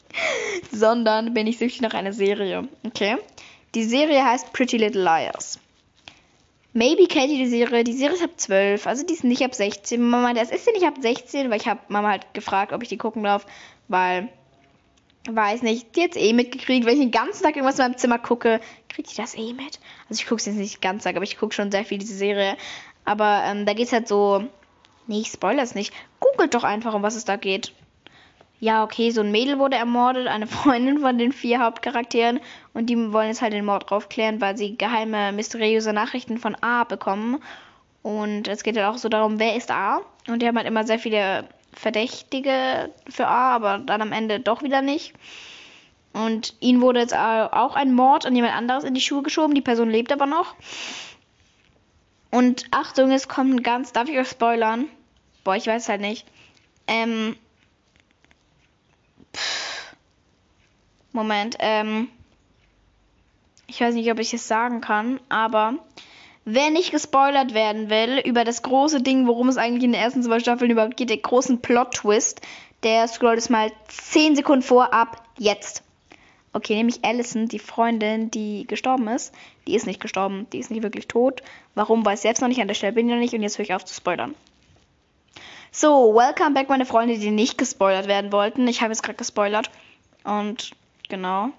Sondern 0.72 1.34
bin 1.34 1.48
ich 1.48 1.58
süchtig 1.58 1.82
nach 1.82 1.94
einer 1.94 2.14
Serie. 2.14 2.68
Okay? 2.86 3.18
Die 3.76 3.84
Serie 3.84 4.24
heißt 4.24 4.54
Pretty 4.54 4.78
Little 4.78 5.04
Liars. 5.04 5.60
Maybe 6.74 7.08
kennt 7.08 7.30
ihr 7.30 7.38
die 7.38 7.48
Serie. 7.48 7.84
Die 7.84 7.94
Serie 7.94 8.16
ist 8.16 8.24
ab 8.24 8.32
12, 8.36 8.88
also 8.88 9.06
die 9.06 9.14
ist 9.14 9.24
nicht 9.24 9.44
ab 9.44 9.54
16. 9.54 10.02
Mama 10.02 10.32
es 10.32 10.52
ist 10.52 10.66
ja 10.66 10.74
nicht 10.74 10.86
ab 10.86 10.96
16, 11.00 11.50
weil 11.50 11.60
ich 11.60 11.68
habe 11.68 11.80
Mama 11.88 12.10
halt 12.10 12.34
gefragt, 12.34 12.74
ob 12.74 12.82
ich 12.82 12.90
die 12.90 12.98
gucken 12.98 13.24
darf, 13.24 13.46
weil 13.88 14.30
weiß 15.30 15.62
nicht, 15.62 15.96
die 15.96 16.02
jetzt 16.02 16.18
eh 16.18 16.34
mitgekriegt, 16.34 16.86
wenn 16.86 16.96
ich 16.96 17.00
den 17.00 17.12
ganzen 17.12 17.44
Tag 17.44 17.56
irgendwas 17.56 17.80
in 17.80 17.86
meinem 17.86 17.98
Zimmer 17.98 18.20
gucke, 18.20 18.60
kriegt 18.90 19.12
die 19.12 19.16
das 19.16 19.36
eh 19.36 19.54
mit. 19.54 19.80
Also 20.10 20.22
ich 20.22 20.26
gucke 20.26 20.40
es 20.40 20.46
jetzt 20.46 20.58
nicht 20.58 20.78
den 20.78 20.82
ganzen 20.82 21.06
Tag, 21.06 21.16
aber 21.16 21.24
ich 21.24 21.38
gucke 21.38 21.54
schon 21.54 21.72
sehr 21.72 21.86
viel 21.86 21.98
diese 21.98 22.16
Serie. 22.16 22.58
Aber 23.06 23.44
ähm, 23.46 23.66
da 23.66 23.74
geht 23.74 23.88
es 23.88 23.94
halt 23.94 24.08
so. 24.08 24.44
Nee, 25.08 25.22
ich 25.22 25.28
spoilere 25.28 25.64
es 25.64 25.76
nicht. 25.76 25.94
Googelt 26.20 26.54
doch 26.54 26.64
einfach, 26.64 26.94
um 26.94 27.04
was 27.04 27.16
es 27.16 27.26
da 27.26 27.36
geht. 27.36 27.74
Ja, 28.60 28.84
okay, 28.84 29.12
so 29.12 29.22
ein 29.22 29.32
Mädel 29.32 29.60
wurde 29.60 29.76
ermordet, 29.76 30.28
eine 30.28 30.48
Freundin 30.48 31.00
von 31.00 31.18
den 31.18 31.34
vier 31.34 31.60
Hauptcharakteren. 31.60 32.40
Und 32.74 32.88
die 32.88 33.14
wollen 33.14 33.28
jetzt 33.28 33.42
halt 33.42 33.54
den 33.54 33.66
Mord 33.66 33.92
aufklären, 33.92 34.42
weil 34.42 34.58
sie 34.58 34.78
geheime, 34.78 35.32
mysteriöse 35.32 35.94
Nachrichten 35.94 36.38
von 36.38 36.56
A 36.56 36.84
bekommen. 36.84 37.42
Und 38.02 38.48
es 38.48 38.64
geht 38.64 38.76
halt 38.78 38.88
auch 38.88 38.98
so 38.98 39.10
darum, 39.10 39.40
wer 39.40 39.56
ist 39.56 39.72
A? 39.72 40.02
Und 40.28 40.42
die 40.42 40.48
haben 40.48 40.58
halt 40.58 40.68
immer 40.68 40.84
sehr 40.84 41.00
viele 41.00 41.48
Verdächtige 41.74 42.90
für 43.10 43.28
A, 43.28 43.56
aber 43.56 43.78
dann 43.80 44.02
am 44.02 44.12
Ende 44.12 44.40
doch 44.40 44.64
wieder 44.64 44.82
nicht. 44.82 45.14
Und 46.14 46.56
ihnen 46.60 46.82
wurde 46.82 47.00
jetzt 47.00 47.16
auch 47.16 47.76
ein 47.76 47.94
Mord 47.94 48.26
an 48.26 48.36
jemand 48.36 48.54
anderes 48.54 48.84
in 48.84 48.94
die 48.94 49.02
Schuhe 49.02 49.24
geschoben. 49.24 49.56
Die 49.56 49.62
Person 49.62 49.90
lebt 49.90 50.12
aber 50.12 50.28
noch. 50.28 50.56
Und 52.30 52.66
Achtung, 52.72 53.12
es 53.12 53.28
kommt 53.28 53.54
ein 53.54 53.64
ganz. 53.64 53.94
Darf 53.94 54.10
ich 54.10 54.18
euch 54.18 54.30
spoilern? 54.30 54.86
Boah, 55.44 55.56
ich 55.56 55.68
weiß 55.68 55.90
halt 55.90 56.02
nicht. 56.02 56.28
Ähm. 56.88 57.36
Pff, 59.36 59.96
Moment, 61.12 61.58
ähm. 61.60 62.10
Ich 63.74 63.82
weiß 63.82 63.96
nicht, 63.96 64.12
ob 64.12 64.20
ich 64.20 64.34
es 64.34 64.48
sagen 64.48 64.82
kann, 64.82 65.20
aber 65.30 65.80
Wer 66.46 66.72
nicht 66.72 66.92
gespoilert 66.92 67.54
werden 67.54 67.90
will 67.90 68.20
über 68.20 68.44
das 68.44 68.64
große 68.64 69.02
Ding, 69.02 69.28
worum 69.28 69.48
es 69.48 69.56
eigentlich 69.56 69.86
in 69.86 69.94
den 69.94 70.02
ersten 70.02 70.24
zwei 70.24 70.40
Staffeln 70.42 70.72
überhaupt 70.72 70.98
geht, 70.98 71.10
den 71.10 71.22
großen 71.22 71.62
Plot-Twist, 71.62 72.42
der 72.84 73.08
scrollt 73.08 73.38
es 73.38 73.50
mal 73.50 73.72
10 73.88 74.36
Sekunden 74.36 74.62
vor 74.62 74.94
ab 74.94 75.24
jetzt. 75.38 75.84
Okay, 76.52 76.76
nämlich 76.76 77.04
Allison, 77.06 77.48
die 77.48 77.60
Freundin, 77.60 78.30
die 78.30 78.68
gestorben 78.68 79.08
ist, 79.08 79.34
die 79.68 79.76
ist 79.76 79.88
nicht 79.88 80.02
gestorben, 80.02 80.46
die 80.52 80.60
ist 80.60 80.70
nicht 80.70 80.84
wirklich 80.84 81.08
tot. 81.08 81.42
Warum, 81.76 82.06
weiß 82.06 82.20
ich 82.20 82.26
jetzt 82.26 82.42
noch 82.42 82.50
nicht, 82.50 82.60
an 82.60 82.68
der 82.68 82.76
Stelle 82.76 82.92
bin 82.92 83.08
ich 83.08 83.14
noch 83.14 83.22
nicht 83.22 83.34
und 83.34 83.42
jetzt 83.42 83.58
höre 83.58 83.64
ich 83.64 83.74
auf 83.74 83.86
zu 83.86 83.96
spoilern. 83.96 84.36
So, 85.72 86.14
welcome 86.14 86.52
back, 86.52 86.68
meine 86.68 86.86
Freunde, 86.86 87.18
die 87.18 87.32
nicht 87.32 87.58
gespoilert 87.58 88.08
werden 88.08 88.34
wollten. 88.34 88.68
Ich 88.68 88.82
habe 88.82 88.92
jetzt 88.92 89.02
gerade 89.02 89.18
gespoilert. 89.18 89.72
Und 90.26 90.72
genau. 91.08 91.52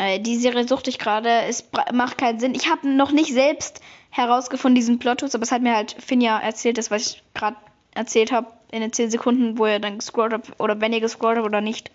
Äh, 0.00 0.18
die 0.18 0.36
Serie 0.36 0.66
suchte 0.66 0.88
ich 0.88 0.98
gerade. 0.98 1.28
Es 1.42 1.68
macht 1.92 2.16
keinen 2.16 2.40
Sinn. 2.40 2.54
Ich 2.54 2.70
habe 2.70 2.88
noch 2.88 3.12
nicht 3.12 3.34
selbst 3.34 3.82
herausgefunden, 4.08 4.74
diesen 4.74 4.98
plot 4.98 5.22
aber 5.22 5.42
es 5.42 5.52
hat 5.52 5.62
mir 5.62 5.76
halt 5.76 5.94
Finja 6.00 6.38
erzählt, 6.38 6.78
das, 6.78 6.90
was 6.90 7.02
ich 7.02 7.22
gerade 7.34 7.56
erzählt 7.92 8.32
habe, 8.32 8.48
in 8.72 8.80
den 8.80 8.92
10 8.92 9.10
Sekunden, 9.10 9.58
wo 9.58 9.66
ihr 9.66 9.78
dann 9.78 9.98
gescrollt 9.98 10.32
habt, 10.32 10.58
oder 10.58 10.80
wenn 10.80 10.92
ihr 10.92 11.00
gescrollt 11.00 11.36
habt 11.36 11.46
oder 11.46 11.60
nicht. 11.60 11.90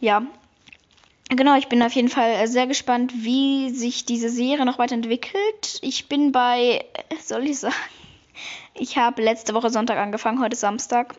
Ja. 0.00 0.22
Genau, 1.28 1.56
ich 1.56 1.68
bin 1.68 1.82
auf 1.82 1.92
jeden 1.92 2.08
Fall 2.08 2.30
äh, 2.32 2.46
sehr 2.46 2.66
gespannt, 2.66 3.12
wie 3.14 3.70
sich 3.70 4.04
diese 4.04 4.28
Serie 4.28 4.64
noch 4.64 4.78
weiterentwickelt. 4.78 5.78
Ich 5.82 6.08
bin 6.08 6.32
bei, 6.32 6.84
soll 7.22 7.46
ich 7.46 7.60
sagen, 7.60 7.74
ich 8.74 8.98
habe 8.98 9.22
letzte 9.22 9.54
Woche 9.54 9.70
Sonntag 9.70 9.98
angefangen, 9.98 10.40
heute 10.42 10.56
Samstag. 10.56 11.14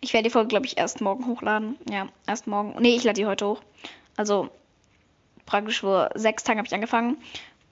Ich 0.00 0.12
werde 0.12 0.28
die 0.28 0.32
Folge, 0.32 0.48
glaube 0.48 0.66
ich, 0.66 0.78
erst 0.78 1.00
morgen 1.00 1.26
hochladen. 1.26 1.76
Ja, 1.90 2.08
erst 2.26 2.46
morgen. 2.46 2.74
Nee, 2.80 2.94
ich 2.94 3.04
lade 3.04 3.20
die 3.20 3.26
heute 3.26 3.46
hoch. 3.46 3.60
Also 4.16 4.50
praktisch 5.46 5.80
vor 5.80 6.10
sechs 6.14 6.44
Tagen 6.44 6.58
habe 6.58 6.66
ich 6.66 6.74
angefangen. 6.74 7.18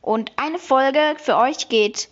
Und 0.01 0.33
eine 0.37 0.59
Folge 0.59 1.17
für 1.19 1.37
euch 1.37 1.69
geht 1.69 2.09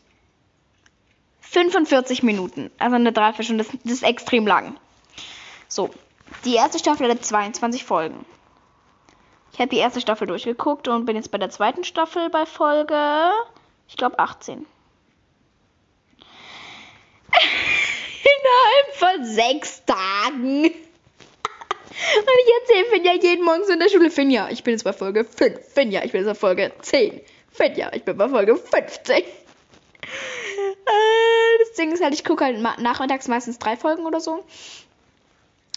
45 1.41 2.23
Minuten. 2.23 2.71
Also 2.79 2.97
eine 2.97 3.13
Dreiviertelstunde. 3.13 3.65
Das, 3.65 3.73
das 3.83 3.93
ist 3.93 4.03
extrem 4.03 4.47
lang. 4.47 4.79
So, 5.69 5.91
die 6.45 6.55
erste 6.55 6.79
Staffel 6.79 7.11
hat 7.11 7.25
22 7.25 7.85
Folgen. 7.85 8.25
Ich 9.53 9.59
habe 9.59 9.69
die 9.69 9.79
erste 9.79 10.01
Staffel 10.01 10.27
durchgeguckt 10.27 10.89
und 10.89 11.05
bin 11.05 11.17
jetzt 11.17 11.31
bei 11.31 11.39
der 11.39 11.51
zweiten 11.51 11.85
Staffel 11.85 12.31
bei 12.31 12.47
Folge, 12.47 13.31
ich 13.89 13.97
glaube, 13.97 14.19
18. 14.19 14.59
Innerhalb 18.23 18.95
von 18.95 19.25
sechs 19.25 19.85
Tagen. 19.85 20.71
Und 21.91 22.27
ich 22.47 22.53
erzähle 22.63 22.87
Finja 22.91 23.13
jeden 23.15 23.45
Morgen 23.45 23.65
so 23.67 23.73
in 23.73 23.81
der 23.81 23.89
Schule, 23.89 24.11
Finja, 24.11 24.49
ich 24.51 24.63
bin 24.63 24.73
jetzt 24.73 24.85
bei 24.85 24.93
Folge 24.93 25.25
5. 25.25 25.59
Finja, 25.75 26.05
ich 26.05 26.13
bin 26.13 26.21
jetzt 26.21 26.29
bei 26.29 26.35
Folge 26.35 26.73
10. 26.81 27.21
Finja, 27.51 27.91
ich 27.93 28.05
bin 28.05 28.17
bei 28.17 28.29
Folge 28.29 28.57
15. 28.57 29.17
Äh, 29.17 29.25
das 31.61 31.73
Ding 31.77 31.93
ist 31.93 32.03
halt, 32.03 32.15
ich 32.15 32.25
gucke 32.25 32.45
halt 32.45 32.61
nachmittags 32.61 33.29
meistens 33.29 33.59
drei 33.59 33.77
Folgen 33.77 34.07
oder 34.07 34.21
so. 34.21 34.45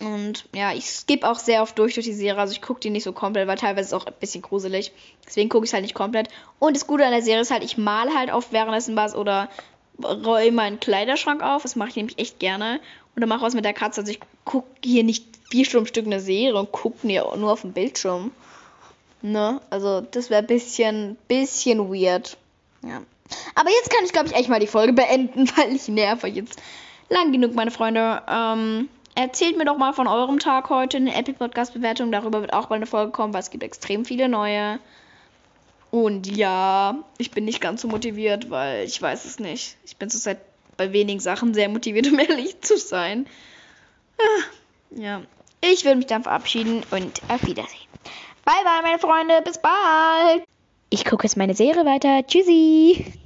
Und 0.02 0.45
ja, 0.54 0.73
ich 0.73 0.86
skippe 0.89 1.30
auch 1.30 1.39
sehr 1.39 1.62
oft 1.62 1.78
durch 1.78 1.93
durch 1.93 2.06
die 2.06 2.13
Serie. 2.13 2.39
Also 2.39 2.54
ich 2.54 2.62
gucke 2.62 2.80
die 2.80 2.89
nicht 2.89 3.04
so 3.04 3.13
komplett, 3.13 3.47
weil 3.47 3.58
teilweise 3.58 3.82
ist 3.82 3.88
es 3.88 3.93
auch 3.93 4.06
ein 4.06 4.13
bisschen 4.19 4.41
gruselig. 4.41 4.91
Deswegen 5.26 5.49
gucke 5.49 5.65
ich 5.65 5.69
es 5.69 5.73
halt 5.73 5.84
nicht 5.84 5.93
komplett. 5.93 6.30
Und 6.60 6.76
das 6.76 6.88
Gute 6.88 7.06
an 7.06 7.12
der 7.12 7.21
Serie 7.21 7.41
ist 7.41 7.52
halt, 7.52 7.63
ich 7.63 7.78
male 7.78 8.13
halt 8.13 8.32
oft 8.32 8.52
währenddessen 8.52 8.95
was 8.95 9.15
oder 9.15 9.49
räume 10.04 10.52
meinen 10.52 10.80
Kleiderschrank 10.80 11.41
auf. 11.43 11.62
Das 11.62 11.76
mache 11.76 11.89
ich 11.89 11.95
nämlich 11.95 12.19
echt 12.19 12.39
gerne. 12.39 12.80
Oder 13.15 13.28
mache 13.28 13.41
was 13.41 13.54
mit 13.54 13.65
der 13.65 13.73
Katze. 13.73 14.02
Also 14.02 14.12
ich 14.12 14.19
gucke 14.43 14.67
hier 14.84 15.04
nicht 15.04 15.26
vier 15.49 15.65
Stunden 15.65 15.88
Stück 15.88 16.06
eine 16.06 16.19
Serie 16.19 16.56
und 16.56 16.71
gucke 16.71 17.06
nur 17.08 17.52
auf 17.52 17.62
dem 17.62 17.73
Bildschirm. 17.73 18.32
Ne? 19.21 19.62
Also 19.69 20.02
das 20.02 20.30
wäre 20.30 20.43
bisschen, 20.43 21.17
bisschen 21.28 21.93
weird. 21.93 22.38
Ja. 22.84 23.02
Aber 23.56 23.69
jetzt 23.69 23.89
kann 23.89 24.04
ich, 24.04 24.12
glaube 24.12 24.28
ich, 24.28 24.36
echt 24.36 24.49
mal 24.49 24.60
die 24.60 24.67
Folge 24.67 24.93
beenden, 24.93 25.47
weil 25.56 25.76
ich 25.76 25.88
nerv 25.88 26.23
euch 26.23 26.36
jetzt 26.36 26.62
lang 27.10 27.32
genug, 27.32 27.54
meine 27.54 27.71
Freunde. 27.71 28.21
Ähm, 28.28 28.89
erzählt 29.15 29.58
mir 29.58 29.65
doch 29.65 29.78
mal 29.78 29.93
von 29.93 30.08
eurem 30.08 30.39
Tag 30.39 30.69
heute 30.69 30.97
in 30.97 31.06
der 31.06 31.17
Apple 31.17 31.36
Podcast 31.36 31.73
Bewertung. 31.73 32.12
Darüber 32.12 32.41
wird 32.41 32.54
auch 32.54 32.69
mal 32.69 32.78
eine 32.78 32.86
Folge 32.86 33.12
kommen, 33.12 33.34
weil 33.34 33.41
es 33.41 33.52
gibt 33.52 33.63
extrem 33.63 34.06
viele 34.06 34.28
neue. 34.28 34.80
Und 35.91 36.26
ja, 36.36 36.97
ich 37.19 37.32
bin 37.32 37.45
nicht 37.45 37.62
ganz 37.62 37.82
so 37.82 37.88
motiviert, 37.88 38.49
weil 38.49 38.84
ich 38.84 38.99
weiß 38.99 39.26
es 39.26 39.39
nicht. 39.39 39.78
Ich 39.86 39.97
bin 39.97 40.10
zurzeit 40.10 40.39
bei 40.78 40.94
wenigen 40.94 41.20
Sachen 41.20 41.54
sehr 41.54 41.70
motiviert, 41.70 42.08
um 42.12 42.20
ehrlich 42.20 42.62
zu 42.62 42.78
sein. 42.78 43.28
Ah, 44.18 45.00
ja, 45.00 45.22
ich 45.62 45.86
würde 45.86 45.98
mich 45.98 46.08
dann 46.08 46.24
verabschieden 46.24 46.84
und 46.92 47.22
auf 47.30 47.46
Wiedersehen. 47.46 47.88
Bye 48.46 48.56
bye, 48.64 48.82
meine 48.82 49.00
Freunde, 49.00 49.42
bis 49.44 49.58
bald. 49.58 50.44
Ich 50.90 51.06
gucke 51.06 51.26
jetzt 51.26 51.38
meine 51.38 51.56
Serie 51.56 51.86
weiter. 51.86 52.26
Tschüssi. 52.28 53.23